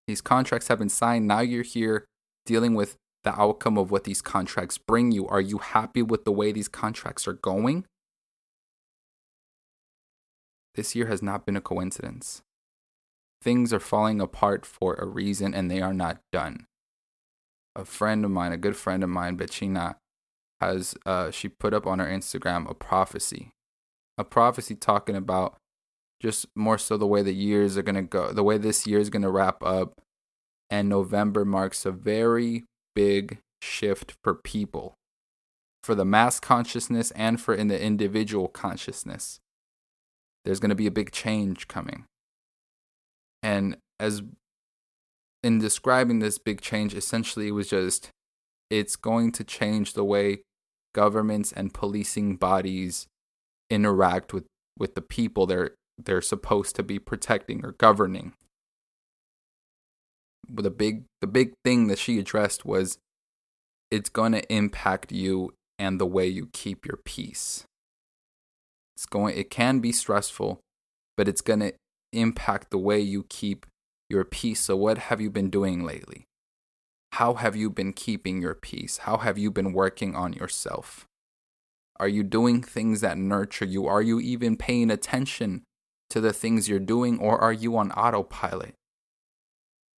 These 0.08 0.20
contracts 0.20 0.68
have 0.68 0.80
been 0.80 0.88
signed. 0.88 1.28
Now 1.28 1.40
you're 1.40 1.62
here 1.62 2.04
dealing 2.44 2.74
with 2.74 2.96
the 3.24 3.38
outcome 3.40 3.76
of 3.78 3.90
what 3.90 4.04
these 4.04 4.22
contracts 4.22 4.78
bring 4.78 5.10
you. 5.10 5.26
Are 5.26 5.40
you 5.40 5.58
happy 5.58 6.02
with 6.02 6.24
the 6.24 6.32
way 6.32 6.52
these 6.52 6.68
contracts 6.68 7.26
are 7.26 7.32
going? 7.32 7.86
This 10.74 10.94
year 10.94 11.06
has 11.06 11.22
not 11.22 11.46
been 11.46 11.56
a 11.56 11.60
coincidence. 11.60 12.42
Things 13.42 13.72
are 13.72 13.80
falling 13.80 14.20
apart 14.20 14.66
for 14.66 14.94
a 14.94 15.06
reason 15.06 15.54
and 15.54 15.70
they 15.70 15.80
are 15.80 15.94
not 15.94 16.20
done. 16.32 16.66
A 17.76 17.84
friend 17.84 18.24
of 18.24 18.30
mine, 18.30 18.52
a 18.52 18.56
good 18.56 18.76
friend 18.76 19.02
of 19.02 19.10
mine, 19.10 19.36
Betchina, 19.36 19.96
has 20.60 20.94
uh, 21.04 21.30
she 21.30 21.48
put 21.48 21.74
up 21.74 21.86
on 21.86 21.98
her 21.98 22.06
Instagram 22.06 22.68
a 22.70 22.74
prophecy. 22.74 23.50
A 24.16 24.24
prophecy 24.24 24.74
talking 24.74 25.16
about 25.16 25.56
just 26.20 26.46
more 26.54 26.78
so 26.78 26.96
the 26.96 27.06
way 27.06 27.22
the 27.22 27.34
years 27.34 27.76
are 27.76 27.82
gonna 27.82 28.02
go, 28.02 28.32
the 28.32 28.44
way 28.44 28.58
this 28.58 28.86
year 28.86 29.00
is 29.00 29.10
gonna 29.10 29.30
wrap 29.30 29.62
up, 29.62 30.00
and 30.70 30.88
November 30.88 31.44
marks 31.44 31.84
a 31.84 31.90
very 31.90 32.64
big 32.94 33.38
shift 33.60 34.14
for 34.22 34.34
people, 34.34 34.94
for 35.82 35.94
the 35.94 36.04
mass 36.04 36.40
consciousness 36.40 37.10
and 37.12 37.40
for 37.40 37.54
in 37.54 37.68
the 37.68 37.82
individual 37.82 38.48
consciousness. 38.48 39.40
There's 40.44 40.60
going 40.60 40.70
to 40.70 40.74
be 40.74 40.86
a 40.86 40.92
big 40.92 41.10
change 41.10 41.68
coming. 41.68 42.04
And 43.42 43.76
as 43.98 44.22
in 45.42 45.58
describing 45.58 46.18
this 46.18 46.38
big 46.38 46.60
change, 46.60 46.94
essentially 46.94 47.48
it 47.48 47.52
was 47.52 47.68
just 47.68 48.10
it's 48.70 48.96
going 48.96 49.32
to 49.32 49.44
change 49.44 49.92
the 49.92 50.04
way 50.04 50.42
governments 50.94 51.52
and 51.52 51.74
policing 51.74 52.36
bodies 52.36 53.06
interact 53.68 54.32
with, 54.32 54.44
with 54.78 54.94
the 54.94 55.02
people 55.02 55.46
they're 55.46 55.74
they're 55.96 56.22
supposed 56.22 56.74
to 56.74 56.82
be 56.82 56.98
protecting 56.98 57.64
or 57.64 57.72
governing 57.72 58.32
the 60.48 60.70
big 60.70 61.04
the 61.20 61.26
big 61.26 61.52
thing 61.64 61.88
that 61.88 61.98
she 61.98 62.18
addressed 62.18 62.64
was 62.64 62.98
it's 63.90 64.10
going 64.10 64.32
to 64.32 64.52
impact 64.52 65.12
you 65.12 65.52
and 65.78 66.00
the 66.00 66.06
way 66.06 66.26
you 66.26 66.48
keep 66.52 66.86
your 66.86 66.98
peace. 67.04 67.64
It's 68.96 69.06
going 69.06 69.36
it 69.36 69.50
can 69.50 69.80
be 69.80 69.92
stressful, 69.92 70.60
but 71.16 71.28
it's 71.28 71.40
going 71.40 71.60
to 71.60 71.72
impact 72.12 72.70
the 72.70 72.78
way 72.78 73.00
you 73.00 73.24
keep 73.28 73.66
your 74.08 74.24
peace. 74.24 74.60
So 74.60 74.76
what 74.76 74.98
have 74.98 75.20
you 75.20 75.30
been 75.30 75.50
doing 75.50 75.84
lately? 75.84 76.24
How 77.12 77.34
have 77.34 77.54
you 77.54 77.70
been 77.70 77.92
keeping 77.92 78.42
your 78.42 78.54
peace? 78.54 78.98
How 78.98 79.18
have 79.18 79.38
you 79.38 79.50
been 79.50 79.72
working 79.72 80.16
on 80.16 80.32
yourself? 80.32 81.06
Are 82.00 82.08
you 82.08 82.24
doing 82.24 82.62
things 82.62 83.00
that 83.02 83.18
nurture 83.18 83.64
you? 83.64 83.86
Are 83.86 84.02
you 84.02 84.18
even 84.20 84.56
paying 84.56 84.90
attention 84.90 85.62
to 86.10 86.20
the 86.20 86.32
things 86.32 86.68
you're 86.68 86.80
doing 86.80 87.18
or 87.18 87.38
are 87.40 87.52
you 87.52 87.76
on 87.76 87.92
autopilot? 87.92 88.74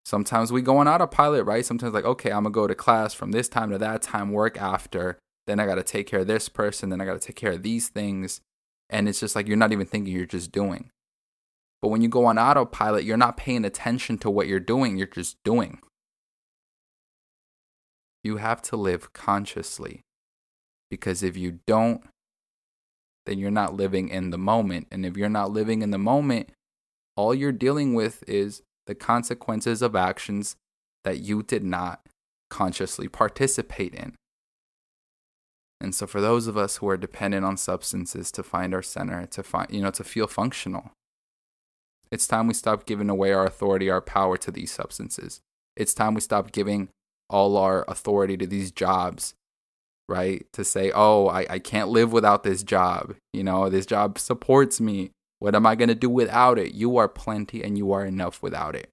Sometimes 0.06 0.52
we 0.52 0.62
go 0.62 0.76
on 0.76 0.86
autopilot, 0.86 1.44
right? 1.46 1.66
Sometimes 1.66 1.92
like, 1.92 2.04
okay, 2.04 2.30
I'm 2.30 2.44
gonna 2.44 2.50
go 2.50 2.68
to 2.68 2.76
class 2.76 3.12
from 3.12 3.32
this 3.32 3.48
time 3.48 3.70
to 3.70 3.78
that 3.78 4.02
time, 4.02 4.30
work 4.30 4.56
after. 4.56 5.18
Then 5.48 5.58
I 5.58 5.66
gotta 5.66 5.82
take 5.82 6.06
care 6.06 6.20
of 6.20 6.28
this 6.28 6.48
person. 6.48 6.90
Then 6.90 7.00
I 7.00 7.04
gotta 7.04 7.18
take 7.18 7.34
care 7.34 7.50
of 7.50 7.64
these 7.64 7.88
things. 7.88 8.40
And 8.88 9.08
it's 9.08 9.18
just 9.18 9.34
like 9.34 9.48
you're 9.48 9.56
not 9.56 9.72
even 9.72 9.84
thinking, 9.84 10.14
you're 10.14 10.24
just 10.24 10.52
doing. 10.52 10.90
But 11.82 11.88
when 11.88 12.02
you 12.02 12.08
go 12.08 12.24
on 12.26 12.38
autopilot, 12.38 13.02
you're 13.02 13.16
not 13.16 13.36
paying 13.36 13.64
attention 13.64 14.16
to 14.18 14.30
what 14.30 14.46
you're 14.46 14.60
doing, 14.60 14.96
you're 14.96 15.08
just 15.08 15.38
doing. 15.42 15.80
You 18.22 18.36
have 18.36 18.62
to 18.62 18.76
live 18.76 19.12
consciously. 19.12 20.02
Because 20.88 21.24
if 21.24 21.36
you 21.36 21.58
don't, 21.66 22.04
then 23.24 23.40
you're 23.40 23.50
not 23.50 23.74
living 23.74 24.08
in 24.08 24.30
the 24.30 24.38
moment. 24.38 24.86
And 24.92 25.04
if 25.04 25.16
you're 25.16 25.28
not 25.28 25.50
living 25.50 25.82
in 25.82 25.90
the 25.90 25.98
moment, 25.98 26.50
all 27.16 27.34
you're 27.34 27.50
dealing 27.50 27.94
with 27.94 28.22
is 28.28 28.62
the 28.86 28.94
consequences 28.94 29.82
of 29.82 29.96
actions 29.96 30.56
that 31.04 31.18
you 31.18 31.42
did 31.42 31.64
not 31.64 32.00
consciously 32.50 33.08
participate 33.08 33.94
in. 33.94 34.14
And 35.80 35.94
so 35.94 36.06
for 36.06 36.20
those 36.20 36.46
of 36.46 36.56
us 36.56 36.76
who 36.78 36.88
are 36.88 36.96
dependent 36.96 37.44
on 37.44 37.56
substances 37.56 38.32
to 38.32 38.42
find 38.42 38.72
our 38.74 38.82
center, 38.82 39.26
to 39.26 39.42
find, 39.42 39.70
you 39.70 39.82
know, 39.82 39.90
to 39.90 40.04
feel 40.04 40.26
functional, 40.26 40.92
It's 42.10 42.26
time 42.26 42.46
we 42.46 42.54
stop 42.54 42.86
giving 42.86 43.10
away 43.10 43.32
our 43.32 43.44
authority, 43.44 43.90
our 43.90 44.00
power 44.00 44.36
to 44.38 44.50
these 44.50 44.70
substances. 44.70 45.40
It's 45.76 45.94
time 45.94 46.14
we 46.14 46.20
stop 46.20 46.52
giving 46.52 46.88
all 47.28 47.56
our 47.56 47.84
authority 47.88 48.36
to 48.36 48.46
these 48.46 48.70
jobs, 48.70 49.34
right? 50.08 50.46
To 50.52 50.64
say, 50.64 50.92
oh, 50.94 51.26
I, 51.26 51.46
I 51.50 51.58
can't 51.58 51.88
live 51.88 52.12
without 52.12 52.44
this 52.44 52.62
job. 52.62 53.16
You 53.32 53.44
know, 53.44 53.68
this 53.68 53.86
job 53.86 54.18
supports 54.18 54.80
me. 54.80 55.10
What 55.38 55.54
am 55.54 55.66
I 55.66 55.74
going 55.74 55.88
to 55.88 55.94
do 55.94 56.08
without 56.08 56.58
it? 56.58 56.74
You 56.74 56.96
are 56.96 57.08
plenty 57.08 57.62
and 57.62 57.76
you 57.76 57.92
are 57.92 58.04
enough 58.04 58.42
without 58.42 58.74
it. 58.74 58.90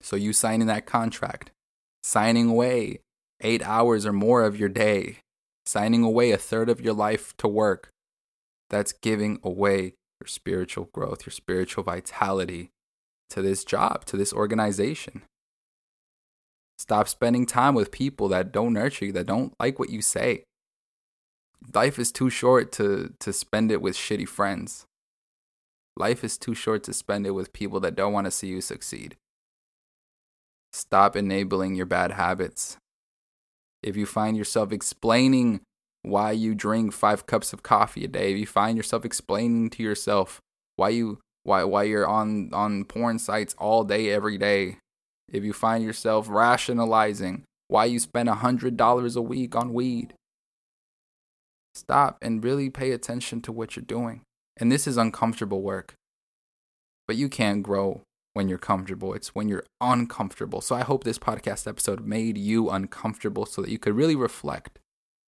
So 0.00 0.16
you 0.16 0.32
signing 0.32 0.66
that 0.68 0.86
contract, 0.86 1.50
signing 2.02 2.48
away 2.48 3.00
eight 3.40 3.62
hours 3.62 4.06
or 4.06 4.12
more 4.12 4.44
of 4.44 4.58
your 4.58 4.68
day, 4.68 5.18
signing 5.66 6.02
away 6.02 6.30
a 6.30 6.38
third 6.38 6.68
of 6.68 6.80
your 6.80 6.94
life 6.94 7.36
to 7.38 7.48
work, 7.48 7.90
that's 8.70 8.92
giving 8.92 9.38
away 9.42 9.94
your 10.20 10.26
spiritual 10.26 10.88
growth, 10.92 11.26
your 11.26 11.32
spiritual 11.32 11.84
vitality 11.84 12.70
to 13.30 13.42
this 13.42 13.64
job, 13.64 14.04
to 14.06 14.16
this 14.16 14.32
organization. 14.32 15.22
Stop 16.78 17.08
spending 17.08 17.46
time 17.46 17.74
with 17.74 17.90
people 17.90 18.28
that 18.28 18.52
don't 18.52 18.72
nurture 18.72 19.06
you, 19.06 19.12
that 19.12 19.26
don't 19.26 19.54
like 19.58 19.78
what 19.78 19.90
you 19.90 20.02
say. 20.02 20.44
Life 21.74 21.98
is 21.98 22.12
too 22.12 22.30
short 22.30 22.70
to, 22.72 23.14
to 23.20 23.32
spend 23.32 23.72
it 23.72 23.80
with 23.80 23.96
shitty 23.96 24.28
friends. 24.28 24.85
Life 25.96 26.22
is 26.22 26.36
too 26.36 26.54
short 26.54 26.82
to 26.84 26.92
spend 26.92 27.26
it 27.26 27.30
with 27.30 27.52
people 27.52 27.80
that 27.80 27.94
don't 27.94 28.12
want 28.12 28.26
to 28.26 28.30
see 28.30 28.48
you 28.48 28.60
succeed. 28.60 29.16
Stop 30.72 31.16
enabling 31.16 31.74
your 31.74 31.86
bad 31.86 32.12
habits. 32.12 32.76
If 33.82 33.96
you 33.96 34.04
find 34.04 34.36
yourself 34.36 34.72
explaining 34.72 35.60
why 36.02 36.32
you 36.32 36.54
drink 36.54 36.92
five 36.92 37.26
cups 37.26 37.52
of 37.52 37.62
coffee 37.62 38.04
a 38.04 38.08
day, 38.08 38.32
if 38.32 38.38
you 38.38 38.46
find 38.46 38.76
yourself 38.76 39.04
explaining 39.04 39.70
to 39.70 39.82
yourself 39.82 40.40
why 40.76 40.90
you 40.90 41.18
why 41.44 41.64
why 41.64 41.84
you're 41.84 42.06
on 42.06 42.50
on 42.52 42.84
porn 42.84 43.18
sites 43.18 43.54
all 43.58 43.84
day 43.84 44.10
every 44.10 44.36
day, 44.36 44.76
if 45.32 45.44
you 45.44 45.54
find 45.54 45.82
yourself 45.82 46.28
rationalizing 46.28 47.44
why 47.68 47.86
you 47.86 47.98
spend 47.98 48.28
a 48.28 48.34
hundred 48.34 48.76
dollars 48.76 49.16
a 49.16 49.22
week 49.22 49.56
on 49.56 49.72
weed, 49.72 50.12
stop 51.74 52.18
and 52.20 52.44
really 52.44 52.68
pay 52.68 52.92
attention 52.92 53.40
to 53.40 53.52
what 53.52 53.76
you're 53.76 53.84
doing. 53.84 54.20
And 54.56 54.72
this 54.72 54.86
is 54.86 54.96
uncomfortable 54.96 55.62
work. 55.62 55.94
But 57.06 57.16
you 57.16 57.28
can't 57.28 57.62
grow 57.62 58.02
when 58.32 58.48
you're 58.48 58.58
comfortable. 58.58 59.14
It's 59.14 59.34
when 59.34 59.48
you're 59.48 59.64
uncomfortable. 59.80 60.60
So 60.60 60.74
I 60.74 60.82
hope 60.82 61.04
this 61.04 61.18
podcast 61.18 61.66
episode 61.66 62.06
made 62.06 62.36
you 62.36 62.70
uncomfortable 62.70 63.46
so 63.46 63.62
that 63.62 63.70
you 63.70 63.78
could 63.78 63.94
really 63.94 64.16
reflect. 64.16 64.78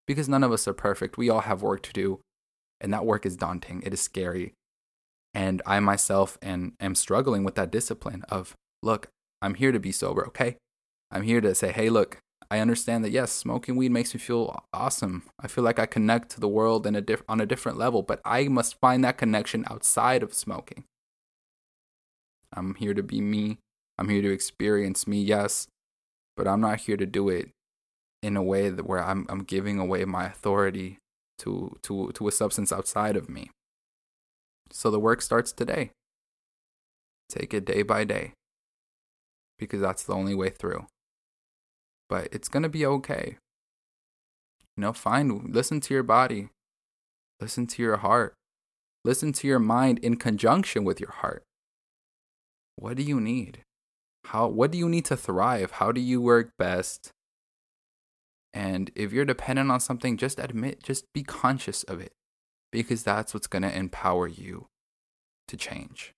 Because 0.06 0.28
none 0.28 0.44
of 0.44 0.52
us 0.52 0.66
are 0.66 0.74
perfect. 0.74 1.18
We 1.18 1.30
all 1.30 1.40
have 1.40 1.62
work 1.62 1.82
to 1.82 1.92
do. 1.92 2.20
And 2.80 2.92
that 2.92 3.06
work 3.06 3.26
is 3.26 3.36
daunting. 3.36 3.82
It 3.82 3.92
is 3.92 4.00
scary. 4.00 4.54
And 5.34 5.62
I 5.66 5.80
myself 5.80 6.38
am, 6.42 6.74
am 6.80 6.94
struggling 6.94 7.44
with 7.44 7.54
that 7.56 7.70
discipline 7.70 8.24
of, 8.28 8.54
look, 8.82 9.08
I'm 9.42 9.54
here 9.54 9.72
to 9.72 9.80
be 9.80 9.92
sober, 9.92 10.26
okay? 10.28 10.56
I'm 11.10 11.22
here 11.22 11.40
to 11.40 11.54
say, 11.54 11.72
hey, 11.72 11.90
look, 11.90 12.18
I 12.50 12.60
understand 12.60 13.04
that 13.04 13.10
yes, 13.10 13.30
smoking 13.30 13.76
weed 13.76 13.92
makes 13.92 14.14
me 14.14 14.20
feel 14.20 14.64
awesome. 14.72 15.24
I 15.38 15.48
feel 15.48 15.64
like 15.64 15.78
I 15.78 15.86
connect 15.86 16.30
to 16.30 16.40
the 16.40 16.48
world 16.48 16.86
in 16.86 16.94
a 16.94 17.00
diff- 17.00 17.22
on 17.28 17.40
a 17.40 17.46
different 17.46 17.76
level, 17.76 18.02
but 18.02 18.20
I 18.24 18.48
must 18.48 18.80
find 18.80 19.04
that 19.04 19.18
connection 19.18 19.64
outside 19.68 20.22
of 20.22 20.32
smoking. 20.32 20.84
I'm 22.52 22.74
here 22.76 22.94
to 22.94 23.02
be 23.02 23.20
me. 23.20 23.58
I'm 23.98 24.08
here 24.08 24.22
to 24.22 24.32
experience 24.32 25.06
me, 25.06 25.20
yes, 25.20 25.66
but 26.36 26.46
I'm 26.46 26.60
not 26.60 26.80
here 26.80 26.96
to 26.96 27.04
do 27.04 27.28
it 27.28 27.50
in 28.22 28.36
a 28.36 28.42
way 28.42 28.70
that 28.70 28.86
where 28.86 29.02
I'm 29.02 29.26
I'm 29.28 29.44
giving 29.44 29.78
away 29.78 30.04
my 30.04 30.26
authority 30.26 30.98
to 31.40 31.76
to 31.82 32.12
to 32.12 32.28
a 32.28 32.32
substance 32.32 32.72
outside 32.72 33.16
of 33.16 33.28
me. 33.28 33.50
So 34.70 34.90
the 34.90 35.00
work 35.00 35.22
starts 35.22 35.52
today. 35.52 35.90
Take 37.28 37.52
it 37.52 37.64
day 37.64 37.82
by 37.82 38.04
day 38.04 38.32
because 39.58 39.80
that's 39.80 40.04
the 40.04 40.14
only 40.14 40.34
way 40.34 40.50
through. 40.50 40.86
But 42.08 42.28
it's 42.32 42.48
going 42.48 42.62
to 42.62 42.68
be 42.68 42.86
okay. 42.86 43.36
You 44.76 44.82
know, 44.82 44.92
find, 44.92 45.54
listen 45.54 45.80
to 45.80 45.94
your 45.94 46.02
body, 46.02 46.48
listen 47.40 47.66
to 47.66 47.82
your 47.82 47.98
heart, 47.98 48.34
listen 49.04 49.32
to 49.32 49.48
your 49.48 49.58
mind 49.58 49.98
in 49.98 50.16
conjunction 50.16 50.84
with 50.84 51.00
your 51.00 51.10
heart. 51.10 51.42
What 52.76 52.96
do 52.96 53.02
you 53.02 53.20
need? 53.20 53.62
How, 54.26 54.46
what 54.46 54.70
do 54.70 54.78
you 54.78 54.88
need 54.88 55.04
to 55.06 55.16
thrive? 55.16 55.72
How 55.72 55.90
do 55.90 56.00
you 56.00 56.20
work 56.20 56.50
best? 56.58 57.10
And 58.54 58.90
if 58.94 59.12
you're 59.12 59.24
dependent 59.24 59.70
on 59.70 59.80
something, 59.80 60.16
just 60.16 60.38
admit, 60.38 60.82
just 60.82 61.04
be 61.12 61.22
conscious 61.22 61.82
of 61.82 62.00
it 62.00 62.12
because 62.70 63.02
that's 63.02 63.34
what's 63.34 63.46
going 63.46 63.62
to 63.62 63.76
empower 63.76 64.26
you 64.26 64.66
to 65.48 65.56
change. 65.56 66.12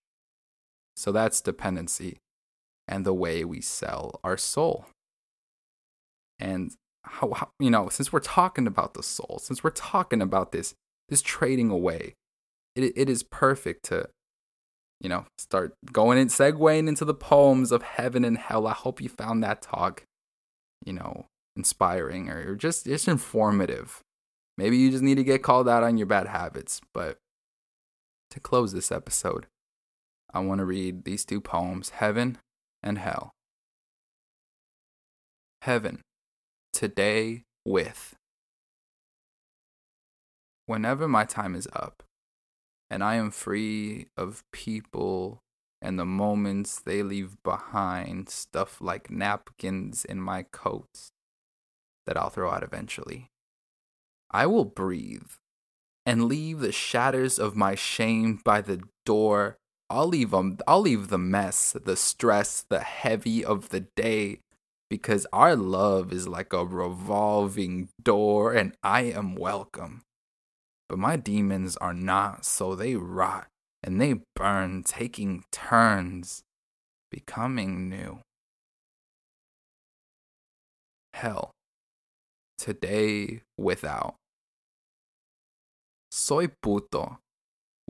So 0.97 1.13
that's 1.13 1.41
dependency 1.41 2.19
and 2.87 3.07
the 3.07 3.15
way 3.15 3.45
we 3.45 3.61
sell 3.61 4.21
our 4.23 4.37
soul. 4.37 4.87
And 6.41 6.73
how, 7.05 7.33
how, 7.33 7.51
you 7.59 7.71
know, 7.71 7.89
since 7.89 8.13
we're 8.13 8.21
talking 8.21 8.67
about 8.67 8.95
the 8.95 9.03
soul, 9.03 9.39
since 9.43 9.63
we're 9.63 9.71
talking 9.71 10.23
about 10.23 10.53
this 10.53 10.75
this 11.09 11.23
trading 11.23 11.71
away, 11.71 12.15
it 12.75 12.93
it 12.97 13.09
is 13.09 13.23
perfect 13.23 13.85
to 13.87 14.09
you 15.01 15.09
know, 15.09 15.25
start 15.39 15.75
going 15.93 16.19
and 16.19 16.29
segueing 16.31 16.87
into 16.87 17.05
the 17.05 17.15
poems 17.15 17.73
of 17.73 17.83
heaven 17.83 18.25
and 18.25 18.37
hell. 18.37 18.67
I 18.67 18.75
hope 18.75 19.01
you 19.01 19.09
found 19.09 19.43
that 19.43 19.63
talk, 19.63 20.05
you 20.85 20.93
know, 20.93 21.27
inspiring 21.57 22.29
or 22.29 22.55
just 22.55 22.85
just 22.85 23.09
informative. 23.09 24.01
Maybe 24.59 24.77
you 24.77 24.91
just 24.91 25.03
need 25.03 25.15
to 25.15 25.25
get 25.25 25.43
called 25.43 25.69
out 25.69 25.83
on 25.83 25.97
your 25.97 26.07
bad 26.07 26.27
habits. 26.27 26.83
But 26.93 27.17
to 28.31 28.41
close 28.41 28.73
this 28.73 28.93
episode, 28.93 29.47
I 30.35 30.41
want 30.41 30.59
to 30.59 30.67
read 30.67 31.05
these 31.05 31.25
two 31.25 31.41
poems, 31.41 31.91
Heaven 31.91 32.37
and 32.83 32.99
hell. 32.99 33.33
Heaven, 35.63 36.03
today 36.81 37.45
with. 37.63 38.17
Whenever 40.65 41.07
my 41.07 41.27
time 41.27 41.55
is 41.55 41.69
up 41.75 42.03
and 42.89 43.05
I 43.05 43.17
am 43.17 43.31
free 43.31 44.07
of 44.17 44.45
people 44.51 45.43
and 45.83 45.99
the 45.99 46.07
moments 46.07 46.81
they 46.81 47.03
leave 47.03 47.37
behind, 47.43 48.31
stuff 48.31 48.81
like 48.81 49.11
napkins 49.11 50.07
in 50.07 50.23
my 50.23 50.43
coats 50.43 51.13
that 52.07 52.17
I'll 52.17 52.31
throw 52.31 52.51
out 52.51 52.63
eventually, 52.63 53.29
I 54.31 54.47
will 54.47 54.65
breathe 54.65 55.33
and 56.07 56.29
leave 56.29 56.61
the 56.61 56.73
shatters 56.73 57.39
of 57.39 57.55
my 57.55 57.75
shame 57.75 58.41
by 58.43 58.63
the 58.63 58.81
door 59.05 59.59
I'll 59.91 60.07
leave 60.07 60.31
them. 60.31 60.57
I'll 60.69 60.83
leave 60.83 61.09
the 61.09 61.19
mess, 61.19 61.73
the 61.73 61.97
stress, 61.97 62.65
the 62.67 62.79
heavy 62.79 63.45
of 63.45 63.71
the 63.71 63.81
day, 63.81 64.39
because 64.91 65.27
our 65.33 65.57
love 65.57 66.13
is 66.13 66.29
like 66.29 66.53
a 66.53 66.67
revolving 66.67 67.89
door, 68.03 68.53
and 68.53 68.75
I 68.83 69.03
am 69.03 69.35
welcome. 69.35 70.03
But 70.89 70.99
my 70.99 71.17
demons 71.17 71.77
are 71.77 71.95
not, 71.95 72.45
so 72.45 72.75
they 72.75 72.97
rot 72.97 73.47
and 73.83 73.99
they 73.99 74.17
burn, 74.37 74.83
taking 74.83 75.45
turns, 75.51 76.43
becoming 77.11 77.89
new. 77.89 78.21
Hell, 81.15 81.53
today 82.59 83.41
without. 83.57 84.17
Soy 86.11 86.49
puto 86.61 87.21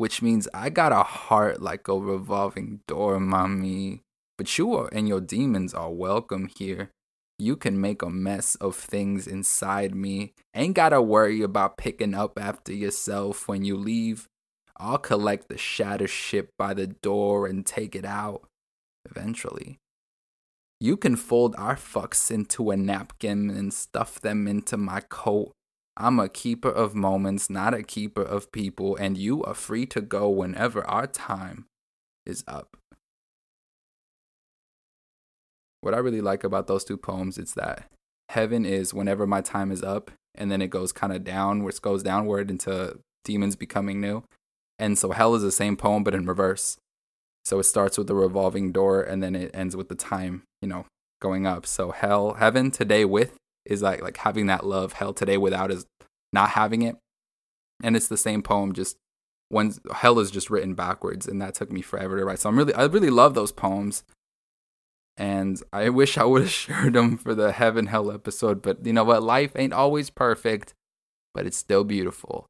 which 0.00 0.22
means 0.22 0.48
I 0.54 0.70
got 0.70 0.92
a 0.92 1.02
heart 1.02 1.60
like 1.60 1.86
a 1.86 1.92
revolving 1.92 2.80
door, 2.88 3.20
mommy. 3.20 4.00
But 4.40 4.56
you 4.56 4.74
are, 4.74 4.88
and 4.90 5.06
your 5.06 5.20
demons 5.20 5.74
are 5.74 5.92
welcome 5.92 6.48
here. 6.56 6.92
You 7.38 7.56
can 7.56 7.78
make 7.78 8.00
a 8.00 8.08
mess 8.08 8.54
of 8.54 8.74
things 8.74 9.26
inside 9.26 9.94
me. 9.94 10.32
Ain't 10.56 10.76
gotta 10.76 11.02
worry 11.02 11.42
about 11.42 11.76
picking 11.76 12.14
up 12.14 12.38
after 12.40 12.72
yourself 12.72 13.46
when 13.48 13.66
you 13.66 13.76
leave. 13.76 14.28
I'll 14.78 14.96
collect 14.96 15.50
the 15.50 15.58
shatter 15.58 16.08
ship 16.08 16.52
by 16.56 16.72
the 16.72 16.86
door 16.86 17.46
and 17.46 17.66
take 17.66 17.94
it 17.94 18.06
out. 18.06 18.48
Eventually. 19.04 19.76
You 20.80 20.96
can 20.96 21.16
fold 21.16 21.54
our 21.58 21.76
fucks 21.76 22.30
into 22.30 22.70
a 22.70 22.78
napkin 22.78 23.50
and 23.50 23.74
stuff 23.74 24.22
them 24.22 24.48
into 24.48 24.78
my 24.78 25.02
coat. 25.10 25.52
I'm 25.98 26.18
a 26.18 26.30
keeper 26.30 26.70
of 26.70 26.94
moments, 26.94 27.50
not 27.50 27.74
a 27.74 27.82
keeper 27.82 28.22
of 28.22 28.52
people, 28.52 28.96
and 28.96 29.18
you 29.18 29.44
are 29.44 29.52
free 29.52 29.84
to 29.88 30.00
go 30.00 30.30
whenever 30.30 30.82
our 30.86 31.06
time 31.06 31.66
is 32.24 32.42
up. 32.48 32.79
What 35.80 35.94
I 35.94 35.98
really 35.98 36.20
like 36.20 36.44
about 36.44 36.66
those 36.66 36.84
two 36.84 36.96
poems 36.96 37.38
is 37.38 37.54
that 37.54 37.88
heaven 38.30 38.64
is 38.64 38.94
whenever 38.94 39.26
my 39.26 39.40
time 39.40 39.70
is 39.70 39.82
up, 39.82 40.10
and 40.34 40.50
then 40.50 40.62
it 40.62 40.70
goes 40.70 40.92
kind 40.92 41.12
of 41.12 41.24
down, 41.24 41.64
which 41.64 41.82
goes 41.82 42.02
downward 42.02 42.50
into 42.50 42.98
demons 43.24 43.56
becoming 43.56 44.00
new. 44.00 44.22
And 44.78 44.98
so 44.98 45.10
hell 45.10 45.34
is 45.34 45.42
the 45.42 45.52
same 45.52 45.76
poem, 45.76 46.04
but 46.04 46.14
in 46.14 46.26
reverse. 46.26 46.76
So 47.44 47.58
it 47.58 47.64
starts 47.64 47.98
with 47.98 48.06
the 48.06 48.14
revolving 48.14 48.72
door, 48.72 49.02
and 49.02 49.22
then 49.22 49.34
it 49.34 49.50
ends 49.54 49.76
with 49.76 49.88
the 49.88 49.94
time, 49.94 50.42
you 50.62 50.68
know, 50.68 50.86
going 51.20 51.46
up. 51.46 51.66
So 51.66 51.90
hell, 51.90 52.34
heaven 52.34 52.70
today 52.70 53.04
with 53.04 53.36
is 53.66 53.82
like 53.82 54.02
like 54.02 54.16
having 54.18 54.46
that 54.46 54.64
love 54.64 54.94
hell 54.94 55.12
today 55.12 55.36
without 55.36 55.70
is 55.70 55.84
not 56.32 56.50
having 56.50 56.80
it 56.80 56.96
and 57.82 57.96
it's 57.96 58.08
the 58.08 58.16
same 58.16 58.42
poem 58.42 58.72
just 58.72 58.96
when 59.48 59.74
hell 59.92 60.18
is 60.18 60.30
just 60.30 60.48
written 60.48 60.74
backwards, 60.74 61.26
and 61.26 61.42
that 61.42 61.54
took 61.54 61.72
me 61.72 61.82
forever 61.82 62.18
to 62.18 62.24
write. 62.24 62.38
So 62.38 62.48
I'm 62.48 62.56
really, 62.56 62.74
I 62.74 62.84
really 62.84 63.10
love 63.10 63.34
those 63.34 63.50
poems, 63.50 64.04
and 65.20 65.62
I 65.70 65.90
wish 65.90 66.16
I 66.16 66.24
would 66.24 66.42
have 66.42 66.50
shared 66.64 66.94
them 66.94 67.18
for 67.18 67.34
the 67.34 67.52
heaven 67.52 67.86
hell 67.86 68.10
episode. 68.10 68.62
But 68.62 68.86
you 68.86 68.94
know 68.94 69.04
what? 69.04 69.22
Life 69.22 69.52
ain't 69.54 69.74
always 69.74 70.08
perfect, 70.08 70.72
but 71.34 71.46
it's 71.46 71.58
still 71.58 71.84
beautiful, 71.84 72.46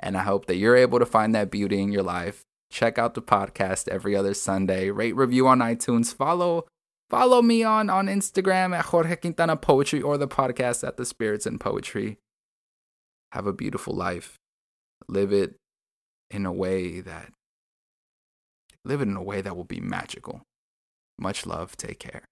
and 0.00 0.16
I 0.16 0.22
hope 0.22 0.46
that 0.46 0.56
you're 0.56 0.74
able 0.74 0.98
to 0.98 1.06
find 1.06 1.34
that 1.34 1.50
beauty 1.50 1.82
in 1.82 1.92
your 1.92 2.02
life. 2.02 2.42
Check 2.70 2.98
out 2.98 3.12
the 3.12 3.20
podcast 3.20 3.88
every 3.88 4.16
other 4.16 4.32
Sunday. 4.32 4.90
Rate 4.90 5.14
review 5.14 5.46
on 5.46 5.58
iTunes. 5.58 6.14
Follow 6.14 6.64
follow 7.10 7.42
me 7.42 7.62
on 7.62 7.90
on 7.90 8.06
Instagram 8.06 8.74
at 8.74 8.86
Jorge 8.86 9.16
Quintana 9.16 9.56
Poetry 9.56 10.00
or 10.00 10.16
the 10.16 10.26
podcast 10.26 10.82
at 10.82 10.96
the 10.96 11.04
Spirits 11.04 11.46
in 11.46 11.58
Poetry. 11.58 12.16
Have 13.32 13.46
a 13.46 13.52
beautiful 13.52 13.94
life. 13.94 14.38
Live 15.08 15.30
it 15.30 15.56
in 16.30 16.46
a 16.46 16.52
way 16.52 17.02
that 17.02 17.32
live 18.82 19.02
it 19.02 19.08
in 19.08 19.16
a 19.16 19.22
way 19.22 19.42
that 19.42 19.54
will 19.54 19.64
be 19.64 19.80
magical. 19.80 20.40
Much 21.18 21.46
love. 21.46 21.76
Take 21.76 21.98
care. 22.00 22.24